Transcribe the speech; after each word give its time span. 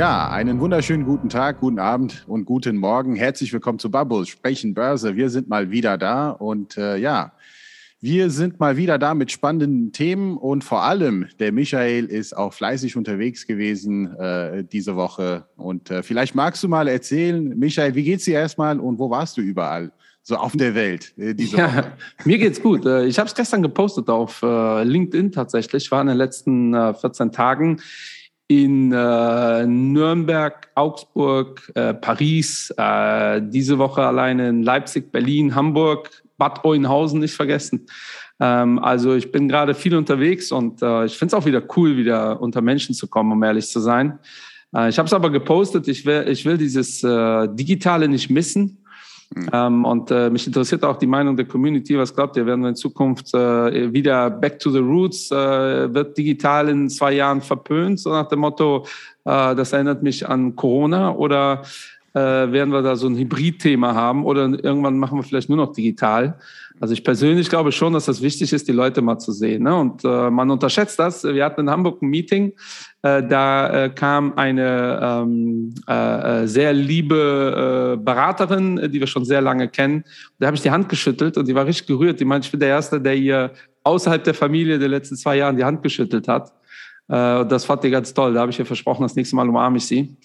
Ja, 0.00 0.30
einen 0.30 0.60
wunderschönen 0.60 1.04
guten 1.04 1.28
Tag, 1.28 1.60
guten 1.60 1.78
Abend 1.78 2.24
und 2.26 2.46
guten 2.46 2.78
Morgen. 2.78 3.16
Herzlich 3.16 3.52
willkommen 3.52 3.78
zu 3.78 3.90
Bubbles, 3.90 4.30
Sprechen 4.30 4.72
Börse. 4.72 5.14
Wir 5.14 5.28
sind 5.28 5.50
mal 5.50 5.70
wieder 5.70 5.98
da 5.98 6.30
und 6.30 6.78
äh, 6.78 6.96
ja, 6.96 7.32
wir 8.00 8.30
sind 8.30 8.58
mal 8.58 8.78
wieder 8.78 8.96
da 8.96 9.12
mit 9.12 9.30
spannenden 9.30 9.92
Themen 9.92 10.38
und 10.38 10.64
vor 10.64 10.84
allem 10.84 11.26
der 11.38 11.52
Michael 11.52 12.06
ist 12.06 12.34
auch 12.34 12.54
fleißig 12.54 12.96
unterwegs 12.96 13.46
gewesen 13.46 14.16
äh, 14.16 14.64
diese 14.64 14.96
Woche. 14.96 15.44
Und 15.58 15.90
äh, 15.90 16.02
vielleicht 16.02 16.34
magst 16.34 16.62
du 16.62 16.68
mal 16.68 16.88
erzählen, 16.88 17.58
Michael, 17.58 17.94
wie 17.94 18.04
geht's 18.04 18.24
dir 18.24 18.38
erstmal 18.38 18.80
und 18.80 18.98
wo 18.98 19.10
warst 19.10 19.36
du 19.36 19.42
überall? 19.42 19.92
So 20.22 20.36
auf 20.36 20.52
der 20.52 20.74
Welt. 20.74 21.12
Äh, 21.18 21.34
ja, 21.36 21.76
Woche? 21.76 21.92
mir 22.24 22.38
geht's 22.38 22.62
gut. 22.62 22.86
Äh, 22.86 23.04
ich 23.04 23.18
habe 23.18 23.28
es 23.28 23.34
gestern 23.34 23.60
gepostet 23.60 24.08
auf 24.08 24.40
äh, 24.42 24.82
LinkedIn 24.82 25.30
tatsächlich. 25.30 25.84
Ich 25.84 25.90
war 25.90 26.00
in 26.00 26.06
den 26.06 26.16
letzten 26.16 26.72
14 26.72 27.32
Tagen 27.32 27.82
in 28.50 28.90
äh, 28.90 29.64
Nürnberg, 29.64 30.70
Augsburg, 30.74 31.70
äh, 31.76 31.94
Paris, 31.94 32.74
äh, 32.76 33.40
diese 33.44 33.78
Woche 33.78 34.02
alleine 34.02 34.48
in 34.48 34.64
Leipzig, 34.64 35.12
Berlin, 35.12 35.54
Hamburg, 35.54 36.10
Bad 36.36 36.64
Oeynhausen 36.64 37.20
nicht 37.20 37.34
vergessen. 37.34 37.86
Ähm, 38.40 38.80
also 38.80 39.14
ich 39.14 39.30
bin 39.30 39.46
gerade 39.46 39.72
viel 39.72 39.94
unterwegs 39.94 40.50
und 40.50 40.82
äh, 40.82 41.04
ich 41.04 41.16
finde 41.16 41.36
es 41.36 41.40
auch 41.40 41.46
wieder 41.46 41.62
cool, 41.76 41.96
wieder 41.96 42.42
unter 42.42 42.60
Menschen 42.60 42.92
zu 42.92 43.06
kommen, 43.06 43.30
um 43.30 43.40
ehrlich 43.44 43.68
zu 43.68 43.78
sein. 43.78 44.18
Äh, 44.74 44.88
ich 44.88 44.98
habe 44.98 45.06
es 45.06 45.12
aber 45.12 45.30
gepostet, 45.30 45.86
ich 45.86 46.04
will, 46.04 46.24
ich 46.26 46.44
will 46.44 46.58
dieses 46.58 47.04
äh, 47.04 47.46
Digitale 47.54 48.08
nicht 48.08 48.30
missen. 48.30 48.79
Mhm. 49.34 49.48
Ähm, 49.52 49.84
und 49.84 50.10
äh, 50.10 50.28
mich 50.28 50.46
interessiert 50.46 50.84
auch 50.84 50.96
die 50.96 51.06
Meinung 51.06 51.36
der 51.36 51.46
Community. 51.46 51.96
Was 51.96 52.14
glaubt 52.14 52.36
ihr, 52.36 52.46
werden 52.46 52.62
wir 52.62 52.70
in 52.70 52.76
Zukunft 52.76 53.32
äh, 53.32 53.92
wieder 53.92 54.28
back 54.28 54.58
to 54.58 54.70
the 54.70 54.78
roots? 54.78 55.30
Äh, 55.30 55.94
wird 55.94 56.18
digital 56.18 56.68
in 56.68 56.88
zwei 56.90 57.12
Jahren 57.12 57.40
verpönt? 57.40 58.00
So 58.00 58.10
nach 58.10 58.28
dem 58.28 58.40
Motto, 58.40 58.86
äh, 59.24 59.54
das 59.54 59.72
erinnert 59.72 60.02
mich 60.02 60.28
an 60.28 60.56
Corona 60.56 61.14
oder 61.14 61.62
äh, 62.12 62.18
werden 62.18 62.72
wir 62.72 62.82
da 62.82 62.96
so 62.96 63.06
ein 63.06 63.16
Hybrid-Thema 63.16 63.94
haben 63.94 64.24
oder 64.24 64.42
irgendwann 64.42 64.98
machen 64.98 65.18
wir 65.18 65.22
vielleicht 65.22 65.48
nur 65.48 65.58
noch 65.58 65.72
digital. 65.72 66.38
Also 66.80 66.94
ich 66.94 67.04
persönlich 67.04 67.50
glaube 67.50 67.72
schon, 67.72 67.92
dass 67.92 68.06
das 68.06 68.22
wichtig 68.22 68.54
ist, 68.54 68.66
die 68.66 68.72
Leute 68.72 69.02
mal 69.02 69.18
zu 69.18 69.32
sehen. 69.32 69.64
Ne? 69.64 69.76
Und 69.76 70.02
äh, 70.02 70.30
man 70.30 70.50
unterschätzt 70.50 70.98
das. 70.98 71.24
Wir 71.24 71.44
hatten 71.44 71.60
in 71.60 71.70
Hamburg 71.70 72.00
ein 72.00 72.08
Meeting, 72.08 72.54
äh, 73.02 73.22
da 73.22 73.84
äh, 73.84 73.90
kam 73.90 74.32
eine 74.36 74.98
ähm, 75.02 75.74
äh, 75.86 76.42
äh 76.42 76.46
sehr 76.46 76.72
liebe 76.72 77.96
äh, 77.98 78.02
Beraterin, 78.02 78.90
die 78.90 78.98
wir 78.98 79.06
schon 79.06 79.26
sehr 79.26 79.42
lange 79.42 79.68
kennen. 79.68 80.04
Da 80.38 80.46
habe 80.46 80.56
ich 80.56 80.62
die 80.62 80.70
Hand 80.70 80.88
geschüttelt 80.88 81.36
und 81.36 81.46
die 81.46 81.54
war 81.54 81.66
richtig 81.66 81.86
gerührt. 81.86 82.18
Die 82.18 82.24
meinte, 82.24 82.46
ich 82.46 82.50
bin 82.50 82.60
der 82.60 82.70
Erste, 82.70 82.98
der 82.98 83.14
ihr 83.14 83.52
außerhalb 83.84 84.24
der 84.24 84.34
Familie 84.34 84.78
der 84.78 84.88
letzten 84.88 85.16
zwei 85.16 85.36
Jahren 85.36 85.58
die 85.58 85.64
Hand 85.64 85.82
geschüttelt 85.82 86.28
hat. 86.28 86.50
Äh, 87.10 87.46
das 87.46 87.64
fand 87.64 87.84
ich 87.84 87.92
ganz 87.92 88.14
toll. 88.14 88.34
Da 88.34 88.40
habe 88.40 88.52
ich 88.52 88.58
ihr 88.58 88.66
versprochen, 88.66 89.02
das 89.02 89.16
nächste 89.16 89.34
Mal 89.36 89.48
umarme 89.48 89.78
ich 89.78 89.86
sie. 89.86 90.16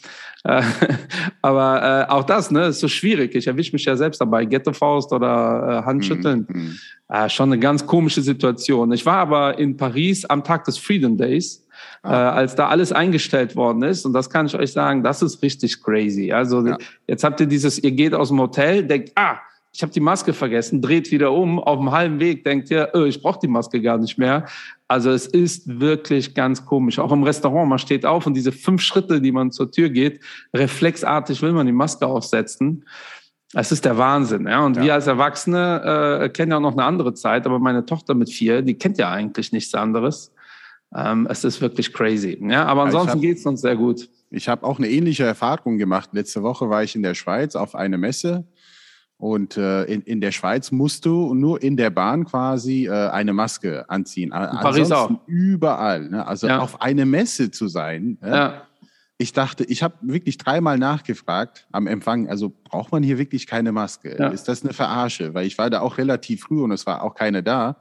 Äh, 0.43 0.61
aber 1.41 2.07
äh, 2.07 2.11
auch 2.11 2.23
das 2.23 2.51
ne, 2.51 2.67
ist 2.67 2.79
so 2.79 2.87
schwierig. 2.87 3.33
Ich 3.33 3.47
erwische 3.47 3.73
mich 3.73 3.85
ja 3.85 3.95
selbst 3.95 4.21
dabei. 4.21 4.45
Ghetto-Faust 4.45 5.11
oder 5.11 5.83
Handschütteln. 5.85 6.47
Mhm. 6.47 6.61
mhm. 6.61 7.29
Schon 7.29 7.53
eine 7.53 7.59
ganz 7.59 7.85
komische 7.85 8.23
Situation. 8.23 8.91
Ich 8.91 9.05
war 9.05 9.17
aber 9.17 9.59
in 9.59 9.77
Paris 9.77 10.25
am 10.25 10.43
Tag 10.43 10.63
des 10.63 10.79
Freedom 10.79 11.15
Days. 11.15 11.63
Ah. 12.01 12.11
Äh, 12.11 12.31
als 12.31 12.55
da 12.55 12.67
alles 12.69 12.91
eingestellt 12.91 13.55
worden 13.55 13.83
ist. 13.83 14.05
Und 14.05 14.13
das 14.13 14.29
kann 14.29 14.45
ich 14.45 14.55
euch 14.55 14.71
sagen, 14.71 15.03
das 15.03 15.21
ist 15.21 15.41
richtig 15.41 15.83
crazy. 15.83 16.31
Also 16.31 16.65
ja. 16.65 16.77
jetzt 17.07 17.23
habt 17.23 17.39
ihr 17.39 17.47
dieses, 17.47 17.77
ihr 17.83 17.91
geht 17.91 18.13
aus 18.13 18.29
dem 18.29 18.39
Hotel, 18.39 18.83
denkt, 18.83 19.11
ah, 19.15 19.37
ich 19.75 19.81
habe 19.81 19.91
die 19.91 19.99
Maske 19.99 20.31
vergessen, 20.31 20.81
dreht 20.81 21.11
wieder 21.11 21.33
um, 21.33 21.59
auf 21.59 21.77
dem 21.77 21.91
halben 21.91 22.21
Weg 22.21 22.45
denkt 22.45 22.71
ihr, 22.71 22.91
oh, 22.93 23.03
ich 23.03 23.21
brauche 23.21 23.39
die 23.39 23.49
Maske 23.49 23.81
gar 23.81 23.97
nicht 23.97 24.17
mehr. 24.17 24.45
Also 24.87 25.11
es 25.11 25.27
ist 25.27 25.81
wirklich 25.81 26.33
ganz 26.33 26.65
komisch. 26.65 26.97
Auch 26.97 27.11
im 27.11 27.23
Restaurant, 27.23 27.67
man 27.67 27.77
steht 27.77 28.05
auf 28.05 28.25
und 28.25 28.35
diese 28.35 28.53
fünf 28.53 28.81
Schritte, 28.81 29.19
die 29.19 29.33
man 29.33 29.51
zur 29.51 29.69
Tür 29.69 29.89
geht, 29.89 30.21
reflexartig 30.53 31.41
will 31.41 31.51
man 31.51 31.65
die 31.65 31.73
Maske 31.73 32.07
aufsetzen. 32.07 32.85
Es 33.53 33.73
ist 33.73 33.83
der 33.83 33.97
Wahnsinn. 33.97 34.47
Ja? 34.47 34.65
Und 34.65 34.77
ja. 34.77 34.83
wir 34.83 34.93
als 34.93 35.07
Erwachsene 35.07 36.21
äh, 36.21 36.29
kennen 36.29 36.51
ja 36.51 36.57
auch 36.57 36.61
noch 36.61 36.73
eine 36.73 36.85
andere 36.85 37.13
Zeit, 37.13 37.45
aber 37.45 37.59
meine 37.59 37.85
Tochter 37.85 38.13
mit 38.13 38.29
vier, 38.29 38.61
die 38.61 38.75
kennt 38.75 38.97
ja 38.97 39.11
eigentlich 39.11 39.51
nichts 39.51 39.75
anderes. 39.75 40.31
Ähm, 40.95 41.27
es 41.29 41.43
ist 41.43 41.59
wirklich 41.59 41.91
crazy. 41.91 42.39
Ja? 42.49 42.65
Aber 42.65 42.83
ansonsten 42.83 43.19
geht 43.19 43.39
es 43.39 43.45
uns 43.45 43.59
sehr 43.59 43.75
gut. 43.75 44.07
Ich 44.29 44.47
habe 44.47 44.65
auch 44.65 44.77
eine 44.77 44.87
ähnliche 44.87 45.25
Erfahrung 45.25 45.77
gemacht. 45.77 46.11
Letzte 46.13 46.43
Woche 46.43 46.69
war 46.69 46.81
ich 46.81 46.95
in 46.95 47.03
der 47.03 47.13
Schweiz 47.13 47.57
auf 47.57 47.75
einer 47.75 47.97
Messe 47.97 48.45
und 49.17 49.55
äh, 49.55 49.85
in, 49.85 50.01
in 50.01 50.19
der 50.19 50.31
Schweiz 50.31 50.71
musst 50.71 51.05
du 51.05 51.33
nur 51.33 51.63
in 51.63 51.77
der 51.77 51.89
Bahn 51.89 52.25
quasi 52.25 52.87
äh, 52.87 53.09
eine 53.09 53.33
Maske 53.33 53.89
anziehen. 53.89 54.31
In 54.33 54.59
Paris 54.59 54.91
auch. 54.91 55.09
Überall. 55.25 56.09
Ne? 56.09 56.27
Also 56.27 56.47
ja. 56.47 56.59
auf 56.59 56.81
eine 56.81 57.05
Messe 57.05 57.49
zu 57.49 57.67
sein. 57.67 58.17
Ne? 58.21 58.29
Ja. 58.29 58.67
Ich 59.17 59.31
dachte, 59.31 59.63
ich 59.63 59.81
habe 59.81 59.95
wirklich 60.01 60.37
dreimal 60.37 60.77
nachgefragt 60.77 61.67
am 61.71 61.87
Empfang, 61.87 62.27
also 62.27 62.49
braucht 62.49 62.91
man 62.91 63.01
hier 63.01 63.17
wirklich 63.17 63.47
keine 63.47 63.71
Maske? 63.71 64.17
Ja. 64.19 64.27
Ist 64.27 64.49
das 64.49 64.63
eine 64.63 64.73
Verarsche? 64.73 65.33
Weil 65.33 65.47
ich 65.47 65.57
war 65.57 65.69
da 65.69 65.79
auch 65.79 65.97
relativ 65.97 66.41
früh 66.41 66.61
und 66.61 66.71
es 66.71 66.85
war 66.85 67.01
auch 67.01 67.15
keine 67.15 67.41
da. 67.41 67.77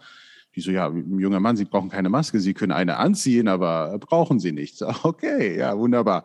Die 0.55 0.61
so, 0.61 0.71
ja, 0.71 0.89
junger 0.89 1.41
Mann, 1.41 1.57
Sie 1.57 1.65
brauchen 1.65 1.91
keine 1.91 2.09
Maske, 2.09 2.39
Sie 2.39 2.55
können 2.55 2.71
eine 2.71 2.99
anziehen, 2.99 3.49
aber 3.49 3.99
brauchen 3.99 4.39
Sie 4.39 4.53
nicht. 4.53 4.77
So, 4.79 4.87
okay, 5.03 5.59
ja, 5.59 5.77
wunderbar. 5.77 6.23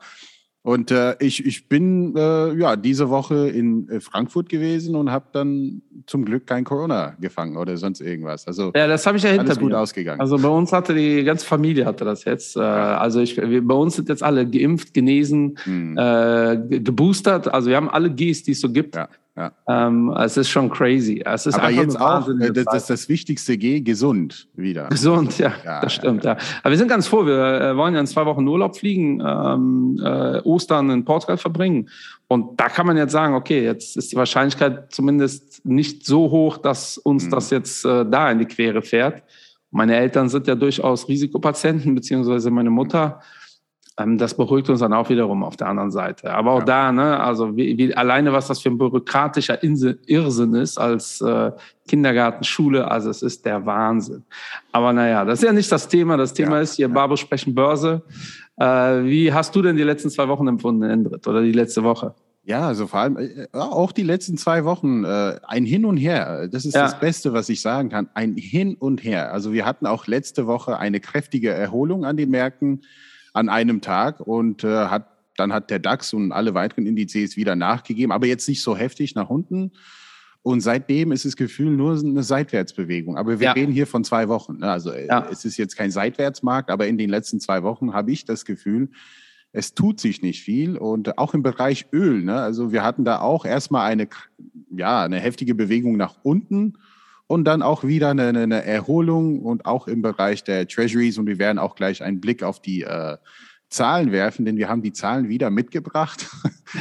Und 0.62 0.92
äh, 0.92 1.16
ich, 1.20 1.46
ich 1.46 1.70
bin 1.70 2.16
äh, 2.18 2.53
ja 2.53 2.75
diese 2.75 3.09
Woche 3.09 3.47
in 3.47 3.88
äh, 3.88 4.02
Frankfurt 4.02 4.50
gewesen 4.50 4.96
und 4.96 5.09
habe 5.09 5.25
dann 5.31 5.81
zum 6.06 6.25
Glück 6.25 6.47
kein 6.47 6.66
Corona 6.66 7.16
gefangen 7.22 7.56
oder 7.56 7.78
sonst 7.78 8.02
irgendwas. 8.02 8.46
Also 8.46 8.72
ja, 8.75 8.86
das 8.86 9.06
habe 9.06 9.18
ich 9.18 9.24
ja 9.24 9.30
hinter 9.30 9.46
alles 9.46 9.59
gut 9.59 9.72
mir. 9.72 9.80
ausgegangen. 9.80 10.20
Also 10.20 10.38
bei 10.38 10.50
uns 10.50 10.74
hatte 10.74 10.94
die 10.94 11.24
ganze 11.24 11.46
Familie 11.46 11.86
hatte 11.86 12.03
das 12.03 12.25
jetzt. 12.25 12.58
Äh, 12.58 12.59
also 12.59 13.22
ich, 13.22 13.38
wir, 13.38 13.66
bei 13.66 13.75
uns 13.75 13.96
sind 13.96 14.09
jetzt 14.09 14.22
alle 14.22 14.46
geimpft, 14.46 14.94
genesen, 14.94 15.58
hm. 15.64 15.97
äh, 15.97 16.58
geboostert. 16.80 17.47
Also 17.53 17.70
wir 17.70 17.78
haben 17.78 17.90
alle 17.90 18.09
Gs, 18.09 18.44
die 18.44 18.52
es 18.52 18.59
so 18.59 18.70
gibt. 18.70 18.96
Ja. 18.96 19.08
Ja. 19.40 19.54
Ähm, 19.70 20.14
es 20.20 20.36
ist 20.36 20.50
schon 20.50 20.70
crazy. 20.70 21.22
Es 21.26 21.46
ist 21.46 21.56
Aber 21.56 21.70
jetzt 21.70 22.00
auch, 22.00 22.28
äh, 22.28 22.52
das, 22.52 22.76
ist 22.76 22.90
das 22.90 23.08
wichtigste 23.08 23.58
G, 23.58 23.80
gesund 23.80 24.50
wieder. 24.54 24.90
Gesund, 24.90 25.38
ja, 25.38 25.54
ja 25.64 25.80
das 25.80 25.94
stimmt. 25.94 26.26
Ja, 26.26 26.36
Aber 26.62 26.72
wir 26.72 26.78
sind 26.78 26.90
ganz 26.90 27.08
froh. 27.08 27.26
Wir 27.26 27.62
äh, 27.62 27.78
wollen 27.78 27.94
ja 27.94 28.02
in 28.02 28.08
zwei 28.08 28.26
Wochen 28.26 28.46
Urlaub 28.46 28.76
fliegen, 28.76 29.24
ähm, 29.26 29.98
äh, 30.04 30.42
Ostern 30.42 30.90
in 30.90 31.06
Portugal 31.06 31.38
verbringen. 31.38 31.88
Und 32.28 32.60
da 32.60 32.68
kann 32.68 32.86
man 32.86 32.98
jetzt 32.98 33.14
sagen, 33.14 33.34
okay, 33.34 33.64
jetzt 33.64 33.96
ist 33.96 34.12
die 34.12 34.18
Wahrscheinlichkeit 34.18 34.92
zumindest 34.92 35.66
nicht 35.66 36.06
so 36.06 36.30
hoch, 36.30 36.58
dass 36.58 36.98
uns 36.98 37.28
mhm. 37.28 37.30
das 37.30 37.50
jetzt 37.50 37.86
äh, 37.86 38.06
da 38.06 38.30
in 38.32 38.40
die 38.40 38.46
Quere 38.46 38.82
fährt. 38.82 39.24
Meine 39.72 39.96
Eltern 39.96 40.28
sind 40.28 40.48
ja 40.48 40.56
durchaus 40.56 41.08
Risikopatienten, 41.08 41.96
beziehungsweise 41.96 42.52
meine 42.52 42.72
Mutter. 42.72 43.22
Mhm 43.22 43.39
das 44.06 44.36
beruhigt 44.36 44.70
uns 44.70 44.80
dann 44.80 44.94
auch 44.94 45.10
wiederum 45.10 45.44
auf 45.44 45.58
der 45.58 45.68
anderen 45.68 45.92
Seite. 45.92 46.34
Aber 46.34 46.52
auch 46.52 46.60
ja. 46.60 46.66
da, 46.66 46.92
ne, 46.92 47.20
also 47.20 47.58
wie, 47.58 47.78
wie, 47.78 47.94
alleine 47.94 48.32
was 48.32 48.48
das 48.48 48.62
für 48.62 48.70
ein 48.70 48.78
bürokratischer 48.78 49.60
Irrsinn 49.62 50.54
ist 50.56 50.78
als 50.78 51.22
äh, 51.22 51.52
Kindergarten, 51.88 52.44
Schule, 52.44 52.90
also 52.90 53.09
es 53.09 53.22
ist 53.22 53.46
der 53.46 53.66
Wahnsinn. 53.66 54.24
Aber 54.72 54.94
naja, 54.94 55.26
das 55.26 55.40
ist 55.40 55.46
ja 55.46 55.52
nicht 55.52 55.72
das 55.72 55.88
Thema. 55.88 56.18
Das 56.18 56.34
Thema 56.34 56.58
ja. 56.58 56.62
ist 56.62 56.76
hier, 56.76 56.88
Barbo 56.88 57.16
sprechen 57.16 57.54
Börse. 57.54 58.04
Äh, 58.58 58.66
wie 59.04 59.34
hast 59.34 59.56
du 59.56 59.62
denn 59.62 59.76
die 59.76 59.84
letzten 59.84 60.09
zwei 60.09 60.28
Wochen 60.28 60.48
empfunden, 60.48 60.84
Endrit, 60.84 61.28
oder 61.28 61.42
die 61.42 61.52
letzte 61.52 61.84
Woche? 61.84 62.14
Ja, 62.44 62.68
also 62.68 62.88
vor 62.88 63.02
allem 63.02 63.18
äh, 63.18 63.48
auch 63.52 63.92
die 63.92 64.04
letzten 64.04 64.38
zwei 64.38 64.66
Wochen 64.66 65.04
äh, 65.04 65.40
ein 65.44 65.66
Hin 65.66 65.86
und 65.86 65.98
Her. 65.98 66.48
Das 66.48 66.66
ist 66.66 66.74
ja. 66.74 66.84
das 66.84 67.00
Beste, 67.00 67.34
was 67.34 67.50
ich 67.50 67.62
sagen 67.62 67.90
kann. 67.90 68.09
Ein 68.14 68.36
Hin 68.38 68.76
und 68.76 69.04
Her. 69.04 69.34
Also 69.34 69.52
wir 69.52 69.66
hatten 69.66 69.86
auch 69.86 70.08
letzte 70.08 70.48
Woche 70.48 70.78
eine 70.78 71.00
kräftige 71.00 71.52
Erholung 71.52 72.06
an 72.06 72.18
den 72.18 72.30
Märkten 72.30 72.82
an 73.34 73.50
einem 73.50 73.81
Tag 73.81 74.19
und 74.19 74.63
äh, 74.63 74.88
hat 74.88 75.07
dann 75.40 75.53
hat 75.53 75.69
der 75.69 75.79
DAX 75.79 76.13
und 76.13 76.31
alle 76.31 76.53
weiteren 76.53 76.85
Indizes 76.85 77.38
wieder 77.38 77.56
nachgegeben, 77.56 78.12
aber 78.12 78.28
jetzt 78.28 78.47
nicht 78.47 78.62
so 78.62 78.75
heftig 78.75 79.16
nach 79.16 79.29
unten. 79.29 79.72
Und 80.41 80.61
seitdem 80.61 81.11
ist 81.11 81.26
das 81.26 81.35
Gefühl 81.35 81.72
nur 81.72 81.99
eine 81.99 82.23
Seitwärtsbewegung. 82.23 83.17
Aber 83.17 83.40
wir 83.40 83.46
ja. 83.46 83.52
reden 83.52 83.72
hier 83.72 83.87
von 83.87 84.03
zwei 84.03 84.29
Wochen. 84.29 84.59
Ne? 84.59 84.72
Also 84.72 84.91
äh, 84.91 85.08
ja. 85.08 85.28
es 85.29 85.43
ist 85.46 85.58
jetzt 85.58 85.76
kein 85.76 85.91
Seitwärtsmarkt, 85.91 86.70
aber 86.70 86.87
in 86.87 86.97
den 86.97 87.09
letzten 87.09 87.40
zwei 87.40 87.64
Wochen 87.64 87.93
habe 87.93 88.11
ich 88.11 88.26
das 88.26 88.46
Gefühl, 88.46 88.90
es 89.52 89.73
tut 89.73 89.99
sich 89.99 90.22
nicht 90.22 90.41
viel. 90.41 90.78
Und 90.78 91.17
auch 91.17 91.34
im 91.34 91.43
Bereich 91.43 91.87
Öl. 91.91 92.22
Ne? 92.23 92.35
Also 92.35 92.72
wir 92.72 92.84
hatten 92.84 93.03
da 93.03 93.20
auch 93.20 93.46
erstmal 93.46 93.91
eine, 93.91 94.08
ja, 94.72 95.03
eine 95.03 95.20
heftige 95.20 95.55
Bewegung 95.55 95.97
nach 95.97 96.16
unten 96.23 96.75
und 97.29 97.46
dann 97.46 97.61
auch 97.61 97.84
wieder 97.84 98.09
eine, 98.09 98.29
eine, 98.29 98.66
Erholung 98.66 99.41
und 99.41 99.67
auch 99.67 99.87
im 99.87 100.02
Bereich 100.02 100.43
der 100.43 100.67
Treasuries. 100.67 101.20
Und 101.20 101.28
wir 101.28 101.37
werden 101.37 101.59
auch 101.59 101.76
gleich 101.76 102.02
einen 102.02 102.20
Blick 102.20 102.41
auf 102.41 102.59
die 102.59 102.81
äh, 102.81 103.17
Zahlen 103.70 104.11
werfen, 104.11 104.46
denn 104.46 104.58
wir 104.58 104.67
haben 104.67 104.81
die 104.81 104.93
Zahlen 104.93 105.29
wieder 105.29 105.52
mitgebracht. 105.52 106.28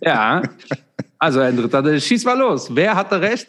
Ja, 0.00 0.40
also 1.18 1.40
Herr 1.40 1.52
Dritter, 1.52 2.00
schieß 2.00 2.24
mal 2.24 2.38
los. 2.38 2.74
Wer 2.74 2.94
hatte 2.94 3.20
recht? 3.20 3.48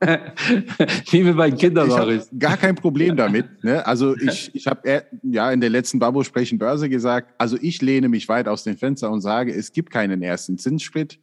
Wie 1.10 1.24
wir 1.24 1.34
bei 1.34 1.50
Kindern 1.50 2.10
ich 2.10 2.22
Gar 2.38 2.56
kein 2.56 2.74
Problem 2.74 3.16
damit. 3.16 3.64
Ne? 3.64 3.86
Also 3.86 4.16
ich, 4.16 4.50
ich 4.54 4.66
habe 4.66 5.04
ja 5.22 5.50
in 5.50 5.60
der 5.60 5.70
letzten 5.70 5.98
Babo 5.98 6.22
sprechen 6.22 6.58
Börse 6.58 6.88
gesagt, 6.88 7.34
also 7.38 7.56
ich 7.60 7.80
lehne 7.82 8.08
mich 8.08 8.28
weit 8.28 8.48
aus 8.48 8.64
dem 8.64 8.76
Fenster 8.76 9.10
und 9.10 9.20
sage, 9.20 9.54
es 9.54 9.72
gibt 9.72 9.90
keinen 9.90 10.22
ersten 10.22 10.58
Zinsschritt. 10.58 11.18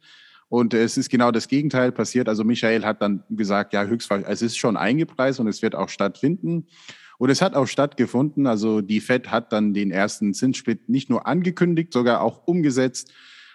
Und 0.48 0.74
es 0.74 0.96
ist 0.96 1.10
genau 1.10 1.30
das 1.30 1.48
Gegenteil 1.48 1.90
passiert. 1.90 2.28
Also 2.28 2.44
Michael 2.44 2.84
hat 2.84 3.02
dann 3.02 3.24
gesagt, 3.30 3.72
ja, 3.72 3.84
höchstwahrscheinlich, 3.84 4.32
es 4.32 4.42
ist 4.42 4.56
schon 4.56 4.76
eingepreist 4.76 5.40
und 5.40 5.48
es 5.48 5.62
wird 5.62 5.74
auch 5.74 5.88
stattfinden. 5.88 6.66
Und 7.18 7.30
es 7.30 7.42
hat 7.42 7.54
auch 7.54 7.66
stattgefunden. 7.66 8.46
Also 8.46 8.80
die 8.80 9.00
Fed 9.00 9.30
hat 9.30 9.52
dann 9.52 9.74
den 9.74 9.90
ersten 9.90 10.34
Zinssplit 10.34 10.88
nicht 10.88 11.10
nur 11.10 11.26
angekündigt, 11.26 11.92
sogar 11.92 12.20
auch 12.20 12.46
umgesetzt. 12.46 13.12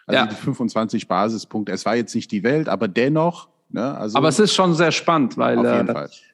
Also 0.10 0.22
ja. 0.22 0.26
die 0.26 0.36
25 0.36 1.08
Basispunkte. 1.08 1.72
Es 1.72 1.86
war 1.86 1.96
jetzt 1.96 2.16
nicht 2.16 2.32
die 2.32 2.44
Welt, 2.44 2.68
aber 2.68 2.88
dennoch. 2.88 3.48
Ne, 3.72 3.96
also 3.96 4.18
aber 4.18 4.30
es 4.30 4.40
ist 4.40 4.56
schon 4.56 4.74
sehr 4.74 4.92
spannend, 4.92 5.38
weil 5.38 5.64
äh, 5.64 5.82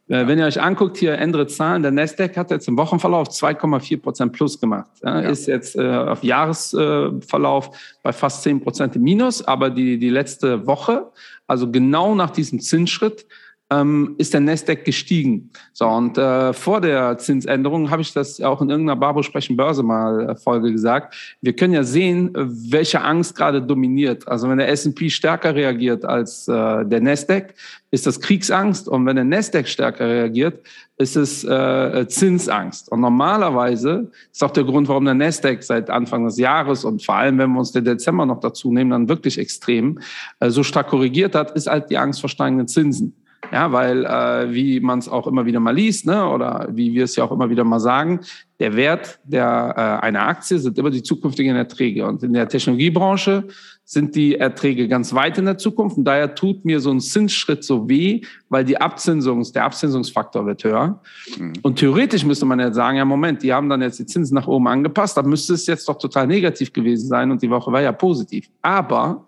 äh, 0.07 0.25
wenn 0.25 0.39
ihr 0.39 0.45
euch 0.45 0.61
anguckt, 0.61 0.95
hier 0.95 1.19
andere 1.19 1.47
Zahlen, 1.47 1.81
der 1.81 1.91
Nasdaq 1.91 2.37
hat 2.37 2.49
jetzt 2.49 2.69
im 2.69 2.77
Wochenverlauf 2.77 3.27
2,4 3.27 4.01
Prozent 4.01 4.31
plus 4.31 4.61
gemacht. 4.61 4.89
Ja, 5.03 5.21
ja. 5.21 5.29
Ist 5.29 5.45
jetzt 5.45 5.75
äh, 5.75 5.85
auf 5.85 6.23
Jahresverlauf 6.23 7.67
äh, 7.67 7.71
bei 8.03 8.13
fast 8.13 8.43
10 8.43 8.61
Prozent 8.61 8.95
im 8.95 9.01
Minus, 9.01 9.45
aber 9.45 9.69
die, 9.69 9.99
die 9.99 10.09
letzte 10.09 10.65
Woche, 10.65 11.11
also 11.45 11.69
genau 11.69 12.15
nach 12.15 12.29
diesem 12.29 12.61
Zinsschritt, 12.61 13.25
ähm, 13.71 14.15
ist 14.19 14.33
der 14.33 14.41
Nasdaq 14.41 14.85
gestiegen. 14.85 15.49
So, 15.73 15.87
und 15.87 16.17
äh, 16.17 16.53
vor 16.53 16.81
der 16.81 17.17
Zinsänderung 17.17 17.89
habe 17.89 18.03
ich 18.03 18.13
das 18.13 18.39
auch 18.39 18.61
in 18.61 18.69
irgendeiner 18.69 18.99
Barbo 18.99 19.23
sprechen 19.23 19.57
Börse 19.57 19.81
mal 19.81 20.29
äh, 20.29 20.35
Folge 20.35 20.71
gesagt. 20.71 21.37
Wir 21.41 21.55
können 21.55 21.73
ja 21.73 21.83
sehen, 21.83 22.31
welche 22.35 23.01
Angst 23.01 23.35
gerade 23.35 23.61
dominiert. 23.61 24.27
Also 24.27 24.49
wenn 24.49 24.59
der 24.59 24.69
S&P 24.69 25.09
stärker 25.09 25.55
reagiert 25.55 26.05
als 26.05 26.47
äh, 26.47 26.85
der 26.85 27.01
Nasdaq, 27.01 27.55
ist 27.89 28.05
das 28.05 28.21
Kriegsangst. 28.21 28.87
Und 28.87 29.05
wenn 29.07 29.15
der 29.15 29.25
Nasdaq 29.25 29.67
stärker 29.67 30.07
reagiert, 30.07 30.63
ist 30.97 31.15
es 31.15 31.43
äh, 31.43 32.07
Zinsangst. 32.07 32.91
Und 32.91 33.01
normalerweise 33.01 34.11
ist 34.31 34.43
auch 34.43 34.51
der 34.51 34.63
Grund, 34.63 34.87
warum 34.89 35.05
der 35.05 35.15
Nasdaq 35.15 35.63
seit 35.63 35.89
Anfang 35.89 36.25
des 36.25 36.37
Jahres 36.37 36.85
und 36.85 37.03
vor 37.03 37.15
allem, 37.15 37.39
wenn 37.39 37.51
wir 37.51 37.59
uns 37.59 37.71
den 37.71 37.83
Dezember 37.83 38.27
noch 38.27 38.39
dazu 38.41 38.71
nehmen, 38.71 38.91
dann 38.91 39.09
wirklich 39.09 39.39
extrem 39.39 39.99
äh, 40.39 40.51
so 40.51 40.61
stark 40.61 40.87
korrigiert 40.89 41.33
hat, 41.33 41.51
ist 41.51 41.67
halt 41.67 41.89
die 41.89 41.97
Angst 41.97 42.21
vor 42.21 42.29
steigenden 42.29 42.67
Zinsen. 42.67 43.15
Ja, 43.51 43.71
weil, 43.71 44.05
äh, 44.05 44.53
wie 44.53 44.79
man 44.79 44.99
es 44.99 45.09
auch 45.09 45.27
immer 45.27 45.45
wieder 45.45 45.59
mal 45.59 45.75
liest, 45.75 46.05
ne, 46.05 46.27
oder 46.27 46.67
wie 46.71 46.93
wir 46.93 47.03
es 47.03 47.15
ja 47.15 47.23
auch 47.23 47.31
immer 47.31 47.49
wieder 47.49 47.63
mal 47.63 47.79
sagen, 47.79 48.21
der 48.59 48.75
Wert 48.75 49.19
der, 49.23 49.73
äh, 50.01 50.05
einer 50.05 50.27
Aktie 50.27 50.59
sind 50.59 50.77
immer 50.77 50.89
die 50.89 51.03
zukünftigen 51.03 51.55
Erträge. 51.55 52.05
Und 52.05 52.23
in 52.23 52.33
der 52.33 52.47
Technologiebranche 52.47 53.45
sind 53.83 54.15
die 54.15 54.35
Erträge 54.35 54.87
ganz 54.87 55.13
weit 55.13 55.37
in 55.37 55.45
der 55.45 55.57
Zukunft. 55.57 55.97
Und 55.97 56.05
daher 56.05 56.33
tut 56.33 56.63
mir 56.63 56.79
so 56.79 56.89
ein 56.89 56.99
Zinsschritt 56.99 57.63
so 57.63 57.87
weh, 57.89 58.21
weil 58.49 58.63
die 58.63 58.79
Abzinsungs, 58.79 59.51
der 59.51 59.65
Abzinsungsfaktor 59.65 60.45
wird 60.45 60.63
höher. 60.63 61.01
Mhm. 61.37 61.53
Und 61.61 61.79
theoretisch 61.79 62.25
müsste 62.25 62.45
man 62.45 62.59
jetzt 62.59 62.75
sagen, 62.75 62.97
ja, 62.97 63.05
Moment, 63.05 63.43
die 63.43 63.53
haben 63.53 63.69
dann 63.69 63.81
jetzt 63.81 63.99
die 63.99 64.05
Zinsen 64.05 64.35
nach 64.35 64.47
oben 64.47 64.67
angepasst, 64.67 65.17
dann 65.17 65.27
müsste 65.27 65.53
es 65.53 65.67
jetzt 65.67 65.87
doch 65.87 65.97
total 65.97 66.25
negativ 66.25 66.71
gewesen 66.71 67.07
sein 67.07 67.31
und 67.31 67.41
die 67.41 67.49
Woche 67.49 67.71
war 67.71 67.81
ja 67.81 67.91
positiv. 67.91 68.49
Aber 68.61 69.27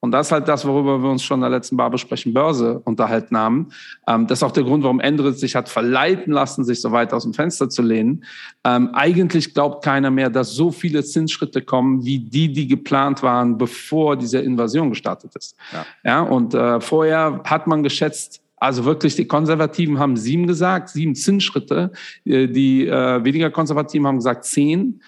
und 0.00 0.12
das 0.12 0.28
ist 0.28 0.32
halt 0.32 0.48
das, 0.48 0.66
worüber 0.66 1.02
wir 1.02 1.10
uns 1.10 1.22
schon 1.22 1.38
in 1.38 1.42
der 1.42 1.50
letzten 1.50 1.76
Barbesprechen 1.76 2.32
Börse 2.32 2.80
unterhalten 2.84 3.36
haben. 3.36 3.68
Ähm, 4.06 4.26
das 4.26 4.38
ist 4.38 4.42
auch 4.42 4.50
der 4.50 4.64
Grund, 4.64 4.82
warum 4.82 4.98
Endritz 4.98 5.40
sich 5.40 5.54
hat 5.54 5.68
verleiten 5.68 6.32
lassen, 6.32 6.64
sich 6.64 6.80
so 6.80 6.90
weit 6.90 7.12
aus 7.12 7.24
dem 7.24 7.34
Fenster 7.34 7.68
zu 7.68 7.82
lehnen. 7.82 8.24
Ähm, 8.64 8.90
eigentlich 8.94 9.52
glaubt 9.52 9.84
keiner 9.84 10.10
mehr, 10.10 10.30
dass 10.30 10.52
so 10.52 10.70
viele 10.70 11.04
Zinsschritte 11.04 11.60
kommen, 11.60 12.04
wie 12.04 12.18
die, 12.18 12.50
die 12.50 12.66
geplant 12.66 13.22
waren, 13.22 13.58
bevor 13.58 14.16
diese 14.16 14.38
Invasion 14.38 14.88
gestartet 14.88 15.36
ist. 15.36 15.54
Ja, 15.72 15.86
ja 16.02 16.22
und 16.22 16.54
äh, 16.54 16.80
vorher 16.80 17.42
hat 17.44 17.66
man 17.66 17.82
geschätzt, 17.82 18.40
also 18.56 18.84
wirklich, 18.84 19.16
die 19.16 19.26
Konservativen 19.26 19.98
haben 19.98 20.18
sieben 20.18 20.46
gesagt, 20.46 20.90
sieben 20.90 21.14
Zinsschritte. 21.14 21.92
Äh, 22.24 22.46
die 22.46 22.86
äh, 22.86 23.24
weniger 23.24 23.50
Konservativen 23.50 24.06
haben 24.06 24.16
gesagt 24.16 24.44
zehn. 24.44 25.00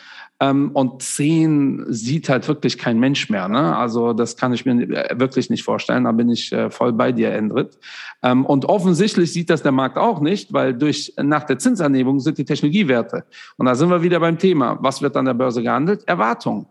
Ähm, 0.43 0.71
und 0.73 1.03
zehn 1.03 1.85
sieht 1.87 2.29
halt 2.29 2.49
wirklich 2.49 2.77
kein 2.77 2.99
Mensch 2.99 3.31
mehr. 3.31 3.49
Ne? 3.49 3.77
Also 3.77 4.13
das 4.13 4.37
kann 4.37 4.53
ich 4.53 4.67
mir 4.67 4.89
wirklich 5.15 5.51
nicht 5.51 5.63
vorstellen. 5.63 6.03
Da 6.03 6.11
bin 6.11 6.29
ich 6.31 6.51
äh, 6.51 6.69
voll 6.69 6.93
bei 6.93 7.13
dir, 7.13 7.33
Endrit. 7.33 7.79
Ähm, 8.25 8.45
und 8.45 8.65
offensichtlich 8.65 9.33
sieht 9.33 9.51
das 9.51 9.63
der 9.63 9.71
Markt 9.71 9.99
auch 9.99 10.21
nicht, 10.21 10.53
weil 10.53 10.75
durch 10.75 11.15
nach 11.17 11.45
der 11.45 11.61
Zinsanhebung 11.61 12.19
sind 12.19 12.39
die 12.39 12.45
Technologiewerte. 12.45 13.25
Und 13.57 13.67
da 13.67 13.77
sind 13.77 13.89
wir 13.89 14.03
wieder 14.03 14.19
beim 14.19 14.37
Thema. 14.37 14.79
Was 14.81 15.01
wird 15.01 15.17
an 15.17 15.27
der 15.27 15.35
Börse 15.35 15.63
gehandelt? 15.63 16.03
Erwartungen. 16.09 16.67